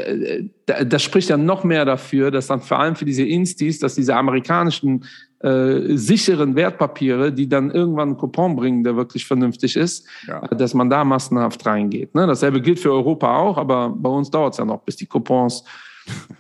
das 0.66 1.04
spricht 1.04 1.30
ja 1.30 1.38
noch 1.38 1.64
mehr 1.64 1.86
dafür, 1.86 2.32
dass 2.32 2.48
dann 2.48 2.62
vor 2.62 2.80
allem 2.80 2.96
für 2.96 3.06
diese 3.06 3.24
Instis, 3.24 3.80
dass 3.80 3.96
diese 3.96 4.16
amerikanischen 4.16 5.06
äh, 5.40 5.96
sicheren 5.96 6.56
Wertpapiere, 6.56 7.32
die 7.32 7.48
dann 7.48 7.70
irgendwann 7.70 8.10
einen 8.10 8.18
Coupon 8.18 8.56
bringen, 8.56 8.84
der 8.84 8.96
wirklich 8.96 9.26
vernünftig 9.26 9.76
ist, 9.76 10.08
ja. 10.28 10.42
dass 10.48 10.74
man 10.74 10.90
da 10.90 11.04
massenhaft 11.04 11.66
reingeht. 11.66 12.16
Ne? 12.16 12.26
Dasselbe 12.26 12.62
gilt 12.62 12.80
für 12.80 12.92
Europa 12.92 13.38
auch, 13.38 13.58
aber 13.58 13.90
bei 13.90 14.10
uns 14.10 14.32
dauert 14.32 14.54
es 14.54 14.58
ja 14.58 14.66
noch, 14.66 14.82
bis 14.82 14.96
die 14.96 15.06
Coupons 15.06 15.64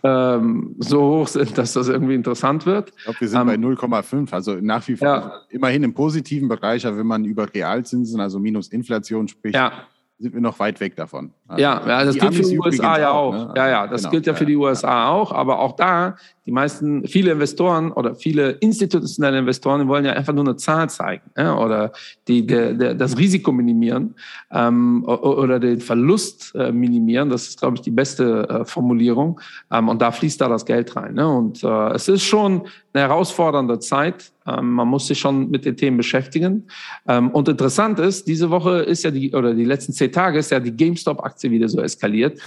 ähm, 0.03 0.75
so 0.79 1.01
hoch 1.01 1.27
sind, 1.27 1.57
dass 1.57 1.73
das 1.73 1.87
irgendwie 1.87 2.15
interessant 2.15 2.65
wird. 2.65 2.91
Ich 2.97 3.03
glaube, 3.03 3.19
wir 3.21 3.27
sind 3.27 3.41
ähm, 3.41 3.47
bei 3.47 3.55
0,5, 3.55 4.31
also 4.33 4.55
nach 4.55 4.87
wie 4.87 4.95
vor 4.95 5.07
ja. 5.07 5.41
immerhin 5.49 5.83
im 5.83 5.93
positiven 5.93 6.47
Bereich, 6.47 6.85
aber 6.85 6.97
wenn 6.97 7.07
man 7.07 7.25
über 7.25 7.51
Realzinsen, 7.53 8.19
also 8.19 8.39
minus 8.39 8.69
Inflation 8.69 9.27
spricht, 9.27 9.55
ja 9.55 9.71
sind 10.17 10.33
wir 10.33 10.39
noch 10.39 10.59
weit 10.59 10.79
weg 10.79 10.95
davon. 10.95 11.31
Also 11.45 11.61
ja, 11.61 11.81
ja, 11.85 12.05
das 12.05 12.17
gilt 12.17 12.35
für 12.35 12.43
die 12.43 12.57
USA 12.57 12.97
ja 12.97 13.11
auch. 13.11 13.33
Ne? 13.33 13.53
Ja, 13.57 13.67
ja, 13.67 13.87
das 13.87 14.01
genau, 14.01 14.11
gilt 14.11 14.25
ja 14.27 14.33
für 14.33 14.45
die 14.45 14.55
USA 14.55 15.09
auch. 15.09 15.33
Aber 15.33 15.59
auch 15.59 15.75
da, 15.75 16.15
die 16.45 16.51
meisten, 16.51 17.05
viele 17.05 17.31
Investoren 17.33 17.91
oder 17.91 18.15
viele 18.15 18.51
institutionelle 18.51 19.39
Investoren 19.39 19.89
wollen 19.89 20.05
ja 20.05 20.13
einfach 20.13 20.31
nur 20.31 20.45
eine 20.45 20.55
Zahl 20.55 20.89
zeigen 20.89 21.29
ja, 21.37 21.57
oder 21.57 21.91
die, 22.29 22.47
der, 22.47 22.73
der, 22.73 22.93
das 22.95 23.17
Risiko 23.17 23.51
minimieren 23.51 24.15
ähm, 24.51 25.03
oder 25.05 25.59
den 25.59 25.81
Verlust 25.81 26.55
äh, 26.55 26.71
minimieren. 26.71 27.29
Das 27.29 27.49
ist, 27.49 27.59
glaube 27.59 27.75
ich, 27.75 27.81
die 27.81 27.91
beste 27.91 28.47
äh, 28.47 28.65
Formulierung. 28.65 29.41
Ähm, 29.69 29.89
und 29.89 30.01
da 30.01 30.11
fließt 30.11 30.39
da 30.39 30.47
das 30.47 30.65
Geld 30.65 30.95
rein. 30.95 31.15
Ne? 31.15 31.27
Und 31.27 31.61
äh, 31.61 31.89
es 31.89 32.07
ist 32.07 32.23
schon 32.23 32.67
eine 32.93 33.03
herausfordernde 33.03 33.79
Zeit. 33.79 34.31
Ähm, 34.47 34.71
man 34.71 34.87
muss 34.87 35.07
sich 35.07 35.19
schon 35.19 35.49
mit 35.49 35.65
den 35.65 35.77
Themen 35.77 35.97
beschäftigen. 35.97 36.67
Ähm, 37.07 37.31
und 37.31 37.47
interessant 37.47 37.99
ist, 37.99 38.27
diese 38.27 38.49
Woche 38.49 38.79
ist 38.79 39.03
ja 39.03 39.11
die, 39.11 39.33
oder 39.33 39.53
die 39.53 39.65
letzten 39.65 39.93
zehn 39.93 40.11
Tage 40.11 40.39
ist 40.39 40.51
ja 40.51 40.59
die 40.59 40.75
GameStop-Aktie 40.75 41.51
wieder 41.51 41.69
so 41.69 41.81
eskaliert. 41.81 42.39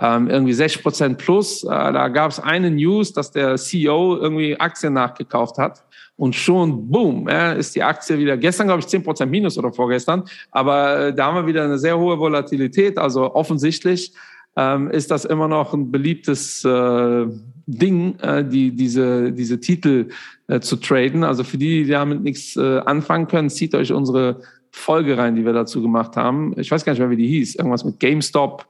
Ähm, 0.00 0.28
irgendwie 0.28 0.52
60 0.52 0.82
Prozent 0.82 1.18
plus. 1.18 1.64
Äh, 1.64 1.68
da 1.68 2.08
gab 2.08 2.30
es 2.30 2.38
eine 2.38 2.70
News, 2.70 3.12
dass 3.12 3.30
der 3.30 3.56
CEO 3.56 4.16
irgendwie 4.16 4.58
Aktien 4.58 4.92
nachgekauft 4.92 5.58
hat. 5.58 5.84
Und 6.16 6.34
schon, 6.34 6.88
boom, 6.90 7.28
ist 7.28 7.76
die 7.76 7.82
Aktie 7.84 8.18
wieder, 8.18 8.36
gestern 8.36 8.66
glaube 8.66 8.80
ich 8.80 8.88
10 8.88 9.04
Prozent 9.04 9.30
minus 9.30 9.56
oder 9.56 9.72
vorgestern. 9.72 10.24
Aber 10.50 10.98
äh, 10.98 11.14
da 11.14 11.26
haben 11.26 11.36
wir 11.36 11.46
wieder 11.46 11.62
eine 11.62 11.78
sehr 11.78 11.96
hohe 11.96 12.18
Volatilität. 12.18 12.98
Also 12.98 13.34
offensichtlich 13.34 14.12
ähm, 14.56 14.90
ist 14.90 15.10
das 15.10 15.24
immer 15.24 15.48
noch 15.48 15.74
ein 15.74 15.90
beliebtes 15.90 16.64
äh, 16.64 17.26
Ding, 17.66 18.18
äh, 18.20 18.44
die, 18.44 18.74
diese, 18.74 19.32
diese 19.32 19.60
Titel 19.60 20.08
äh, 20.46 20.60
zu 20.60 20.76
traden. 20.76 21.22
Also 21.22 21.44
für 21.44 21.58
die, 21.58 21.84
die 21.84 21.90
damit 21.90 22.22
nichts 22.22 22.56
äh, 22.56 22.78
anfangen 22.80 23.28
können, 23.28 23.50
zieht 23.50 23.74
euch 23.74 23.92
unsere 23.92 24.40
Folge 24.70 25.18
rein, 25.18 25.36
die 25.36 25.44
wir 25.44 25.52
dazu 25.52 25.82
gemacht 25.82 26.16
haben. 26.16 26.54
Ich 26.58 26.70
weiß 26.70 26.84
gar 26.84 26.92
nicht 26.92 27.00
mehr, 27.00 27.10
wie 27.10 27.16
die 27.16 27.28
hieß. 27.28 27.56
Irgendwas 27.56 27.84
mit 27.84 28.00
GameStop, 28.00 28.66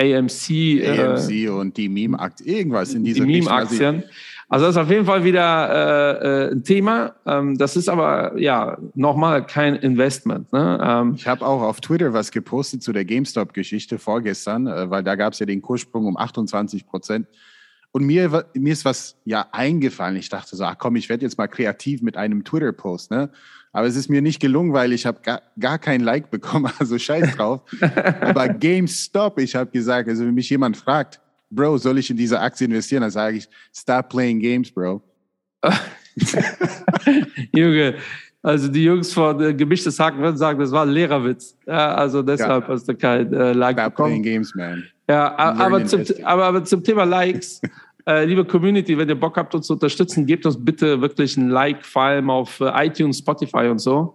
AMC. 0.00 0.82
AMC 0.86 1.30
äh, 1.30 1.48
und 1.48 1.76
die 1.76 1.88
Meme-Aktien, 1.88 2.48
irgendwas 2.56 2.94
in 2.94 3.04
dieser 3.04 3.24
Die 3.24 3.32
Meme-Aktien. 3.32 4.04
Also 4.50 4.64
das 4.64 4.76
ist 4.76 4.80
auf 4.80 4.90
jeden 4.90 5.04
Fall 5.04 5.24
wieder 5.24 5.70
äh, 5.70 6.46
äh, 6.46 6.52
ein 6.52 6.64
Thema. 6.64 7.14
Ähm, 7.26 7.58
das 7.58 7.76
ist 7.76 7.88
aber 7.88 8.38
ja 8.38 8.78
nochmal 8.94 9.44
kein 9.44 9.76
Investment. 9.76 10.50
Ne? 10.52 10.80
Ähm, 10.82 11.14
ich 11.16 11.26
habe 11.26 11.44
auch 11.44 11.60
auf 11.60 11.82
Twitter 11.82 12.14
was 12.14 12.30
gepostet 12.30 12.82
zu 12.82 12.92
der 12.92 13.04
GameStop-Geschichte 13.04 13.98
vorgestern, 13.98 14.66
äh, 14.66 14.88
weil 14.88 15.02
da 15.02 15.16
gab 15.16 15.34
es 15.34 15.38
ja 15.38 15.46
den 15.46 15.60
Kurssprung 15.60 16.06
um 16.06 16.16
28 16.16 16.86
Prozent. 16.86 17.26
Und 17.92 18.04
mir, 18.04 18.46
mir 18.54 18.72
ist 18.72 18.86
was 18.86 19.16
ja 19.24 19.48
eingefallen. 19.52 20.16
Ich 20.16 20.30
dachte 20.30 20.56
so, 20.56 20.64
ach 20.64 20.76
komm, 20.78 20.96
ich 20.96 21.08
werde 21.10 21.24
jetzt 21.24 21.36
mal 21.36 21.46
kreativ 21.46 22.00
mit 22.00 22.16
einem 22.16 22.42
Twitter-Post. 22.44 23.10
Ne? 23.10 23.30
Aber 23.72 23.86
es 23.86 23.96
ist 23.96 24.08
mir 24.08 24.22
nicht 24.22 24.40
gelungen, 24.40 24.72
weil 24.72 24.92
ich 24.92 25.04
habe 25.04 25.20
gar, 25.22 25.42
gar 25.58 25.78
kein 25.78 26.00
Like 26.00 26.30
bekommen. 26.30 26.72
Also 26.78 26.98
scheiß 26.98 27.36
drauf. 27.36 27.62
Aber 28.20 28.48
GameStop, 28.48 29.38
ich 29.40 29.54
habe 29.54 29.70
gesagt, 29.70 30.08
also 30.08 30.24
wenn 30.24 30.34
mich 30.34 30.48
jemand 30.48 30.76
fragt, 30.76 31.20
Bro, 31.50 31.78
soll 31.78 31.98
ich 31.98 32.10
in 32.10 32.16
diese 32.16 32.40
Aktie 32.40 32.66
investieren? 32.66 33.02
Dann 33.02 33.10
sage 33.10 33.38
ich, 33.38 33.48
stop 33.74 34.08
playing 34.10 34.40
games, 34.40 34.70
Bro. 34.70 35.02
Junge, 37.52 37.96
also 38.42 38.68
die 38.68 38.84
Jungs 38.84 39.12
von 39.12 39.40
äh, 39.40 39.54
Gemischtes 39.54 39.98
Haken 39.98 40.20
würden 40.20 40.36
sagen, 40.36 40.58
das 40.60 40.70
war 40.70 40.84
ein 40.84 40.90
Lehrerwitz. 40.90 41.56
Ja, 41.66 41.94
also 41.94 42.22
deshalb 42.22 42.68
ja. 42.68 42.74
hast 42.74 42.88
du 42.88 42.94
kein 42.94 43.32
äh, 43.32 43.52
Like 43.52 43.78
Stop 43.78 43.92
bekommen. 43.92 44.08
playing 44.08 44.22
games, 44.22 44.54
man. 44.54 44.84
Ja, 45.08 45.36
aber 45.36 45.84
zum, 45.86 46.04
aber, 46.22 46.44
aber 46.44 46.64
zum 46.64 46.82
Thema 46.82 47.04
Likes. 47.04 47.60
Äh, 48.06 48.24
liebe 48.24 48.42
Community, 48.42 48.96
wenn 48.96 49.06
ihr 49.06 49.20
Bock 49.20 49.36
habt, 49.36 49.54
uns 49.54 49.66
zu 49.66 49.74
unterstützen, 49.74 50.24
gebt 50.24 50.46
uns 50.46 50.56
bitte 50.64 50.98
wirklich 51.02 51.36
ein 51.36 51.50
Like, 51.50 51.84
vor 51.84 52.04
allem 52.04 52.30
auf 52.30 52.58
äh, 52.58 52.86
iTunes, 52.86 53.18
Spotify 53.18 53.66
und 53.68 53.80
so, 53.80 54.14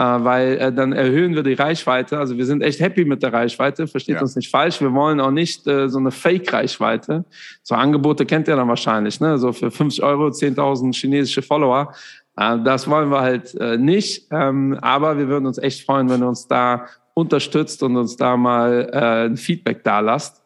weil 0.00 0.58
äh, 0.58 0.72
dann 0.72 0.92
erhöhen 0.92 1.34
wir 1.34 1.42
die 1.42 1.54
Reichweite. 1.54 2.18
Also 2.18 2.36
wir 2.36 2.46
sind 2.46 2.62
echt 2.62 2.80
happy 2.80 3.04
mit 3.04 3.22
der 3.22 3.32
Reichweite, 3.32 3.86
versteht 3.86 4.16
ja. 4.16 4.22
uns 4.22 4.34
nicht 4.34 4.50
falsch. 4.50 4.80
Wir 4.80 4.92
wollen 4.92 5.20
auch 5.20 5.30
nicht 5.30 5.66
äh, 5.66 5.88
so 5.88 5.98
eine 5.98 6.10
Fake-Reichweite. 6.10 7.24
So 7.62 7.74
Angebote 7.74 8.26
kennt 8.26 8.48
ihr 8.48 8.56
dann 8.56 8.68
wahrscheinlich, 8.68 9.20
ne? 9.20 9.38
so 9.38 9.52
für 9.52 9.70
50 9.70 10.02
Euro 10.02 10.26
10.000 10.26 10.94
chinesische 10.94 11.42
Follower. 11.42 11.92
Äh, 12.36 12.58
das 12.64 12.88
wollen 12.88 13.10
wir 13.10 13.20
halt 13.20 13.54
äh, 13.54 13.76
nicht, 13.76 14.26
ähm, 14.30 14.76
aber 14.80 15.16
wir 15.18 15.28
würden 15.28 15.46
uns 15.46 15.58
echt 15.58 15.86
freuen, 15.86 16.08
wenn 16.10 16.22
ihr 16.22 16.28
uns 16.28 16.48
da 16.48 16.86
unterstützt 17.14 17.82
und 17.82 17.96
uns 17.96 18.16
da 18.16 18.36
mal 18.36 18.90
äh, 18.92 19.26
ein 19.26 19.36
Feedback 19.36 19.84
da 19.84 20.00
lasst. 20.00 20.42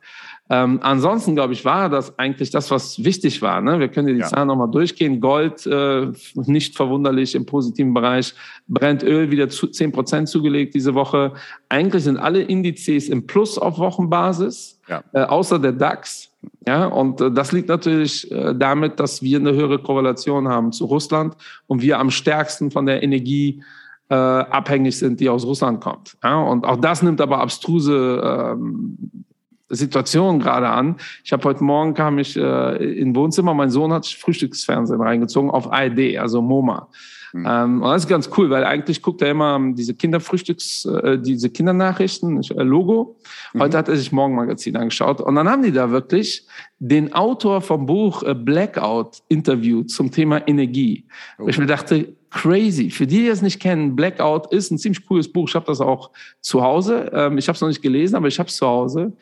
Ähm, 0.50 0.80
ansonsten, 0.82 1.34
glaube 1.34 1.52
ich, 1.52 1.64
war 1.64 1.90
das 1.90 2.18
eigentlich 2.18 2.50
das, 2.50 2.70
was 2.70 3.04
wichtig 3.04 3.42
war. 3.42 3.60
Ne? 3.60 3.78
Wir 3.80 3.88
können 3.88 4.08
die 4.08 4.14
ja. 4.14 4.26
Zahlen 4.26 4.48
nochmal 4.48 4.70
durchgehen. 4.70 5.20
Gold, 5.20 5.66
äh, 5.66 6.10
nicht 6.34 6.74
verwunderlich 6.74 7.34
im 7.34 7.44
positiven 7.44 7.92
Bereich. 7.92 8.34
Brennt 8.66 9.02
Öl 9.02 9.30
wieder 9.30 9.48
zu, 9.50 9.66
10 9.66 9.92
Prozent 9.92 10.28
zugelegt 10.28 10.74
diese 10.74 10.94
Woche. 10.94 11.34
Eigentlich 11.68 12.04
sind 12.04 12.16
alle 12.16 12.40
Indizes 12.40 13.08
im 13.08 13.26
Plus 13.26 13.58
auf 13.58 13.78
Wochenbasis, 13.78 14.80
ja. 14.88 15.04
äh, 15.12 15.22
außer 15.24 15.58
der 15.58 15.72
DAX. 15.72 16.30
Ja, 16.66 16.86
und 16.86 17.20
äh, 17.20 17.30
das 17.30 17.52
liegt 17.52 17.68
natürlich 17.68 18.30
äh, 18.30 18.54
damit, 18.54 19.00
dass 19.00 19.22
wir 19.22 19.38
eine 19.38 19.52
höhere 19.52 19.78
Korrelation 19.78 20.48
haben 20.48 20.72
zu 20.72 20.86
Russland 20.86 21.36
und 21.66 21.82
wir 21.82 21.98
am 21.98 22.10
stärksten 22.10 22.70
von 22.70 22.86
der 22.86 23.02
Energie 23.02 23.62
äh, 24.08 24.14
abhängig 24.14 24.96
sind, 24.96 25.20
die 25.20 25.28
aus 25.28 25.44
Russland 25.44 25.80
kommt. 25.82 26.16
Ja, 26.22 26.40
und 26.40 26.64
auch 26.64 26.76
das 26.76 27.02
nimmt 27.02 27.20
aber 27.20 27.40
abstruse 27.40 28.22
ähm, 28.24 29.26
Situation 29.68 30.38
gerade 30.38 30.68
an. 30.68 30.96
Ich 31.24 31.32
habe 31.32 31.44
heute 31.44 31.62
Morgen 31.62 31.94
kam 31.94 32.18
ich 32.18 32.36
äh, 32.36 32.76
in 32.76 33.14
Wohnzimmer, 33.14 33.54
mein 33.54 33.70
Sohn 33.70 33.92
hat 33.92 34.06
Frühstücksfernsehen 34.06 35.00
reingezogen 35.00 35.50
auf 35.50 35.72
ARD, 35.72 36.16
also 36.18 36.42
MoMA. 36.42 36.88
Mhm. 37.32 37.46
Ähm, 37.46 37.82
und 37.82 37.90
das 37.90 38.04
ist 38.04 38.08
ganz 38.08 38.30
cool, 38.36 38.50
weil 38.50 38.64
eigentlich 38.64 39.02
guckt 39.02 39.20
er 39.22 39.30
immer 39.30 39.60
diese 39.72 39.94
Kinderfrühstücks, 39.94 40.86
äh, 40.86 41.18
diese 41.18 41.50
Kindernachrichten, 41.50 42.42
äh, 42.42 42.62
Logo. 42.62 43.16
Heute 43.58 43.76
mhm. 43.76 43.78
hat 43.78 43.88
er 43.88 43.96
sich 43.96 44.12
Morgenmagazin 44.12 44.76
angeschaut 44.76 45.20
und 45.20 45.34
dann 45.34 45.48
haben 45.48 45.62
die 45.62 45.72
da 45.72 45.90
wirklich 45.90 46.46
den 46.78 47.12
Autor 47.12 47.60
vom 47.60 47.86
Buch 47.86 48.22
äh, 48.22 48.34
Blackout 48.34 49.18
interviewt 49.28 49.90
zum 49.90 50.10
Thema 50.10 50.46
Energie. 50.46 51.06
Oh. 51.38 51.48
Ich 51.48 51.58
mir 51.58 51.66
dachte, 51.66 52.14
crazy. 52.30 52.90
Für 52.90 53.06
die, 53.06 53.20
die 53.20 53.28
es 53.28 53.42
nicht 53.42 53.60
kennen, 53.60 53.96
Blackout 53.96 54.52
ist 54.52 54.70
ein 54.70 54.78
ziemlich 54.78 55.06
cooles 55.06 55.30
Buch. 55.30 55.48
Ich 55.48 55.54
habe 55.54 55.66
das 55.66 55.80
auch 55.80 56.10
zu 56.40 56.62
Hause. 56.62 57.10
Ähm, 57.12 57.38
ich 57.38 57.48
habe 57.48 57.56
es 57.56 57.60
noch 57.60 57.68
nicht 57.68 57.82
gelesen, 57.82 58.16
aber 58.16 58.28
ich 58.28 58.38
habe 58.38 58.48
es 58.48 58.56
zu 58.56 58.66
Hause. 58.66 59.12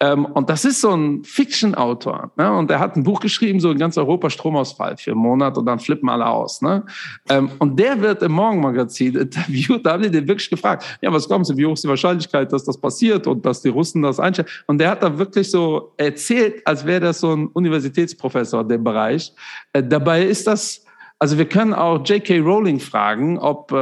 Ähm, 0.00 0.26
und 0.26 0.48
das 0.48 0.64
ist 0.64 0.80
so 0.80 0.94
ein 0.94 1.24
Fiction-Autor. 1.24 2.30
Ne? 2.36 2.52
Und 2.52 2.70
er 2.70 2.78
hat 2.78 2.96
ein 2.96 3.02
Buch 3.02 3.20
geschrieben, 3.20 3.58
so 3.58 3.70
in 3.70 3.78
ganz 3.78 3.98
Europa 3.98 4.30
Stromausfall 4.30 4.96
für 4.96 5.10
einen 5.10 5.20
Monat 5.20 5.58
und 5.58 5.66
dann 5.66 5.80
flippen 5.80 6.08
alle 6.08 6.26
aus. 6.26 6.62
Ne? 6.62 6.84
Ähm, 7.28 7.50
und 7.58 7.78
der 7.78 8.00
wird 8.00 8.22
im 8.22 8.32
Morgenmagazin 8.32 9.16
interviewt. 9.16 9.68
Da 9.88 9.92
haben 9.92 10.02
die 10.02 10.10
den 10.10 10.28
wirklich 10.28 10.50
gefragt, 10.50 10.84
ja, 11.00 11.12
was 11.12 11.26
glauben 11.26 11.44
Sie, 11.44 11.56
wie 11.56 11.64
hoch 11.64 11.72
ist 11.72 11.84
die 11.84 11.88
Wahrscheinlichkeit, 11.88 12.52
dass 12.52 12.64
das 12.64 12.76
passiert 12.76 13.26
und 13.26 13.44
dass 13.46 13.62
die 13.62 13.68
Russen 13.68 14.02
das 14.02 14.20
einstellen? 14.20 14.48
Und 14.66 14.78
der 14.78 14.90
hat 14.90 15.02
da 15.02 15.16
wirklich 15.18 15.50
so 15.50 15.92
erzählt, 15.96 16.66
als 16.66 16.84
wäre 16.84 17.00
das 17.00 17.20
so 17.20 17.32
ein 17.34 17.46
Universitätsprofessor, 17.46 18.64
der 18.64 18.78
Bereich. 18.78 19.32
Äh, 19.72 19.82
dabei 19.82 20.24
ist 20.24 20.46
das 20.46 20.84
also 21.20 21.36
wir 21.36 21.46
können 21.46 21.74
auch 21.74 22.04
J.K. 22.04 22.38
Rowling 22.38 22.78
fragen, 22.78 23.38
ob 23.38 23.72
äh, 23.72 23.76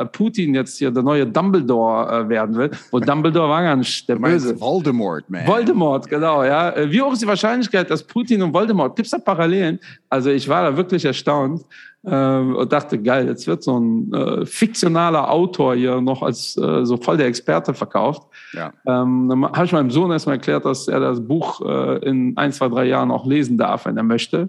äh, 0.00 0.04
Putin 0.06 0.54
jetzt 0.54 0.78
hier 0.78 0.90
der 0.90 1.04
neue 1.04 1.24
Dumbledore 1.24 2.24
äh, 2.24 2.28
werden 2.28 2.56
will. 2.56 2.70
Wo 2.90 2.98
Dumbledore 2.98 3.48
war 3.48 3.76
nicht 3.76 4.08
der 4.08 4.16
Böse. 4.16 4.60
Voldemort, 4.60 5.30
man. 5.30 5.46
Voldemort, 5.46 6.08
genau, 6.08 6.42
ja. 6.42 6.70
Äh, 6.70 6.90
wie 6.90 7.00
hoch 7.00 7.12
ist 7.12 7.22
die 7.22 7.26
Wahrscheinlichkeit, 7.26 7.88
dass 7.88 8.02
Putin 8.02 8.42
und 8.42 8.52
Voldemort, 8.52 8.96
gibt 8.96 9.06
es 9.06 9.12
da 9.12 9.18
Parallelen? 9.18 9.78
Also 10.10 10.30
ich 10.30 10.48
war 10.48 10.68
da 10.68 10.76
wirklich 10.76 11.04
erstaunt 11.04 11.62
ähm, 12.04 12.56
und 12.56 12.72
dachte, 12.72 13.00
geil, 13.00 13.28
jetzt 13.28 13.46
wird 13.46 13.62
so 13.62 13.78
ein 13.78 14.12
äh, 14.12 14.46
fiktionaler 14.46 15.30
Autor 15.30 15.74
hier 15.76 16.00
noch 16.00 16.22
als 16.22 16.56
äh, 16.56 16.84
so 16.84 16.96
voll 16.96 17.16
der 17.16 17.26
Experte 17.26 17.74
verkauft. 17.74 18.22
Ja. 18.52 18.72
Ähm, 18.86 19.28
dann 19.28 19.44
habe 19.52 19.64
ich 19.66 19.72
meinem 19.72 19.90
Sohn 19.90 20.10
erstmal 20.10 20.36
erklärt, 20.36 20.64
dass 20.64 20.88
er 20.88 20.98
das 20.98 21.24
Buch 21.24 21.60
äh, 21.60 21.98
in 22.08 22.36
ein, 22.36 22.50
zwei, 22.50 22.68
drei 22.68 22.86
Jahren 22.86 23.10
auch 23.10 23.26
lesen 23.26 23.56
darf, 23.56 23.86
wenn 23.86 23.96
er 23.96 24.02
möchte. 24.02 24.48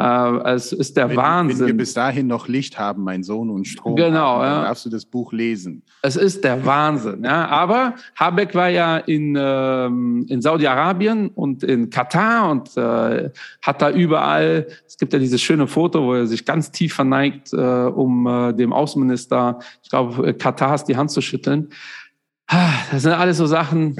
Äh, 0.00 0.54
es 0.54 0.72
ist 0.72 0.96
der 0.96 1.08
wenn, 1.10 1.16
Wahnsinn. 1.16 1.60
Wenn 1.60 1.66
wir 1.66 1.76
bis 1.76 1.92
dahin 1.92 2.28
noch 2.28 2.46
Licht 2.46 2.78
haben, 2.78 3.02
mein 3.02 3.24
Sohn 3.24 3.50
und 3.50 3.66
Strom, 3.66 3.96
genau, 3.96 4.36
haben, 4.36 4.42
dann 4.42 4.62
ja. 4.62 4.68
darfst 4.68 4.86
du 4.86 4.90
das 4.90 5.04
Buch 5.04 5.32
lesen. 5.32 5.82
Es 6.02 6.14
ist 6.14 6.44
der 6.44 6.64
Wahnsinn. 6.64 7.24
ja. 7.24 7.48
Aber 7.48 7.94
Habeck 8.14 8.54
war 8.54 8.68
ja 8.68 8.98
in, 8.98 9.36
ähm, 9.38 10.24
in 10.28 10.40
Saudi-Arabien 10.40 11.28
und 11.28 11.64
in 11.64 11.90
Katar 11.90 12.50
und 12.50 12.76
äh, 12.76 13.30
hat 13.60 13.82
da 13.82 13.90
überall, 13.90 14.68
es 14.86 14.96
gibt 14.96 15.12
ja 15.12 15.18
dieses 15.18 15.42
schöne 15.42 15.66
Foto, 15.66 16.02
wo 16.04 16.14
er 16.14 16.26
sich 16.26 16.44
ganz 16.44 16.70
tief 16.70 16.94
verneigt, 16.94 17.52
äh, 17.52 17.56
um 17.56 18.26
äh, 18.26 18.52
dem 18.52 18.72
Außenminister, 18.72 19.58
ich 19.82 19.90
glaube, 19.90 20.32
Katars 20.34 20.84
die 20.84 20.96
Hand 20.96 21.10
zu 21.10 21.20
schütteln. 21.20 21.70
Ah, 22.46 22.70
Das 22.92 23.02
sind 23.02 23.12
alles 23.12 23.36
so 23.36 23.46
Sachen, 23.46 23.96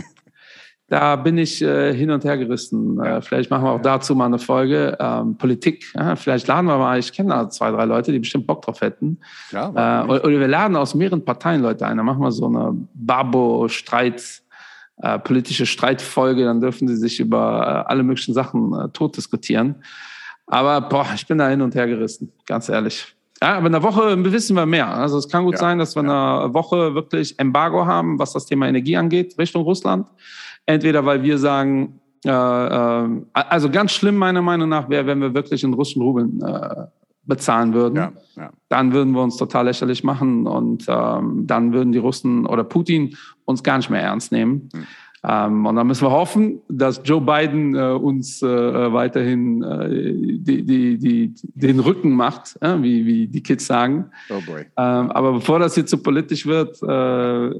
da 0.89 1.17
bin 1.17 1.37
ich 1.37 1.61
äh, 1.61 1.93
hin 1.93 2.11
und 2.11 2.25
her 2.25 2.39
gerissen. 2.39 2.99
Äh, 3.01 3.21
vielleicht 3.21 3.51
machen 3.51 3.65
wir 3.65 3.73
auch 3.73 3.83
dazu 3.83 4.15
mal 4.15 4.25
eine 4.25 4.39
Folge. 4.39 4.97
Ähm, 4.99 5.37
Politik, 5.37 5.85
ja, 5.95 6.17
vielleicht 6.17 6.47
laden 6.47 6.67
wir 6.67 6.79
mal, 6.79 6.99
ich 6.99 7.13
kenne 7.13 7.29
da 7.31 7.51
zwei, 7.51 7.71
drei 7.71 7.85
Leute, 7.85 8.11
die 8.11 8.19
bestimmt 8.19 8.47
Bock 8.47 8.63
drauf 8.63 8.81
hätten. 8.81 9.19
Ja, 9.53 9.69
Äh, 9.69 10.05
oder, 10.07 10.25
oder 10.25 10.41
wir 10.41 10.49
laden 10.49 10.77
aus 10.77 10.95
mehreren 10.95 11.25
Parteien 11.25 11.61
Leute 11.61 11.87
ein. 11.87 11.99
Dann 11.99 12.07
machen 12.07 12.23
wir 12.23 12.33
so 12.33 12.47
eine 12.47 12.75
Babo-Streit, 12.95 14.43
äh, 15.03 15.19
politische 15.19 15.67
Streitfolge. 15.67 16.45
Dann 16.45 16.61
dürfen 16.63 16.89
sie 16.89 16.97
sich 16.97 17.21
über 17.21 17.85
äh, 17.87 17.91
alle 17.91 18.03
möglichen 18.03 18.33
Sachen 18.33 18.73
äh, 18.73 18.89
tot 18.89 19.15
diskutieren. 19.17 19.77
Aber 20.47 20.81
boah, 20.81 21.07
ich 21.15 21.27
bin 21.27 21.37
da 21.37 21.49
hin 21.51 21.61
und 21.61 21.75
her 21.75 21.87
gerissen, 21.87 22.33
ganz 22.47 22.71
ehrlich. 22.71 23.15
Ja, 23.43 23.59
aber 23.59 23.67
in 23.67 23.73
der 23.73 23.83
Woche 23.83 24.25
wissen 24.33 24.57
wir 24.57 24.65
mehr. 24.65 24.89
Also 24.89 25.19
es 25.19 25.29
kann 25.29 25.45
gut 25.45 25.55
Ja, 25.55 25.61
sein, 25.61 25.79
dass 25.79 25.95
wir 25.95 26.01
in 26.01 26.09
einer 26.09 26.53
Woche 26.55 26.95
wirklich 26.95 27.39
Embargo 27.39 27.85
haben, 27.87 28.19
was 28.19 28.33
das 28.33 28.47
Thema 28.47 28.67
Energie 28.67 28.97
angeht, 28.97 29.35
Richtung 29.39 29.63
Russland. 29.63 30.09
Entweder 30.69 31.07
weil 31.07 31.23
wir 31.23 31.39
sagen, 31.39 31.99
äh, 32.27 32.31
äh, 32.31 33.09
also 33.33 33.71
ganz 33.71 33.93
schlimm 33.93 34.17
meiner 34.17 34.43
Meinung 34.43 34.69
nach 34.69 34.91
wäre, 34.91 35.07
wenn 35.07 35.19
wir 35.21 35.33
wirklich 35.33 35.65
in 35.65 35.73
russischen 35.73 36.03
Rubeln 36.03 36.43
äh, 36.43 36.85
bezahlen 37.25 37.73
würden 37.73 37.97
Ja, 37.97 38.13
ja. 38.37 38.51
dann 38.69 38.93
würden 38.93 39.15
wir 39.15 39.23
uns 39.23 39.39
total 39.39 39.65
lächerlich 39.65 40.05
machen 40.05 40.47
und 40.47 40.85
ähm, 40.87 41.47
dann 41.47 41.73
würden 41.73 41.93
die 41.93 41.99
Russen 41.99 42.45
oder 42.45 42.65
Putin 42.65 43.17
uns 43.47 43.63
gar 43.63 43.79
nicht 43.79 43.89
mehr 43.89 44.03
ernst 44.03 44.31
nehmen. 44.31 44.69
Hm. 44.75 44.87
Ähm, 45.25 45.67
und 45.67 45.77
dann 45.77 45.87
müssen 45.87 46.05
wir 46.05 46.11
hoffen, 46.13 46.61
dass 46.69 47.01
Joe 47.05 47.21
Biden 47.21 47.75
äh, 47.75 47.91
uns 47.91 48.41
äh, 48.43 48.47
weiterhin 48.47 49.63
äh, 49.63 49.89
die, 50.39 50.65
die, 50.65 50.99
die, 50.99 51.35
den 51.55 51.81
Rücken 51.81 52.13
macht, 52.13 52.57
äh, 52.61 52.81
wie, 52.81 53.05
wie 53.05 53.27
die 53.27 53.43
Kids 53.43 53.67
sagen. 53.67 54.11
Oh 54.31 54.41
boy. 54.47 54.61
Ähm, 54.61 55.11
aber 55.11 55.33
bevor 55.33 55.59
das 55.59 55.75
hier 55.75 55.87
zu 55.87 55.99
politisch 55.99 56.47
wird, 56.47 56.81
äh, 56.83 57.51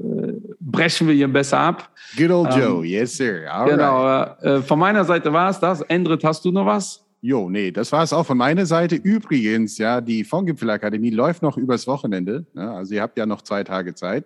brechen 0.59 1.07
wir 1.07 1.15
hier 1.15 1.27
besser 1.27 1.59
ab. 1.59 1.89
Good 2.17 2.31
old 2.31 2.53
Ähm, 2.53 2.61
Joe, 2.61 2.85
yes 2.85 3.17
sir. 3.17 3.47
All 3.51 3.69
genau. 3.69 4.05
right. 4.05 4.43
Äh, 4.43 4.61
von 4.61 4.79
meiner 4.79 5.03
Seite 5.03 5.31
war 5.33 5.49
es 5.49 5.59
das. 5.59 5.81
Endrit, 5.81 6.23
hast 6.23 6.45
du 6.45 6.51
noch 6.51 6.65
was? 6.65 7.05
Jo, 7.21 7.49
nee, 7.49 7.69
das 7.71 7.91
war 7.91 8.03
es 8.03 8.13
auch 8.13 8.25
von 8.25 8.37
meiner 8.37 8.65
Seite. 8.65 8.95
Übrigens, 8.95 9.77
ja, 9.77 9.99
die 9.99 10.23
Fondgipfelakademie 10.23 11.09
läuft 11.09 11.41
noch 11.41 11.57
übers 11.57 11.85
Wochenende. 11.85 12.45
Ja, 12.53 12.75
also 12.75 12.93
ihr 12.95 13.01
habt 13.01 13.17
ja 13.17 13.25
noch 13.25 13.41
zwei 13.41 13.65
Tage 13.65 13.93
Zeit. 13.93 14.23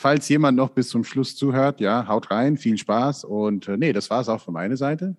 Falls 0.00 0.30
jemand 0.30 0.56
noch 0.56 0.70
bis 0.70 0.88
zum 0.88 1.04
Schluss 1.04 1.36
zuhört, 1.36 1.78
ja, 1.78 2.08
haut 2.08 2.30
rein, 2.30 2.56
viel 2.56 2.78
Spaß. 2.78 3.24
Und 3.24 3.68
äh, 3.68 3.76
nee, 3.76 3.92
das 3.92 4.08
war 4.08 4.22
es 4.22 4.30
auch 4.30 4.40
von 4.40 4.54
meiner 4.54 4.78
Seite. 4.78 5.14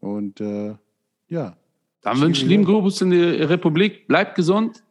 Und 0.00 0.42
äh, 0.42 0.74
ja, 1.30 1.56
Dann 2.02 2.20
wünsche 2.20 2.42
ich 2.42 2.48
lieben 2.50 2.66
Gruß 2.66 3.00
in 3.00 3.10
die 3.10 3.22
Republik. 3.22 4.06
Bleibt 4.06 4.34
gesund. 4.34 4.84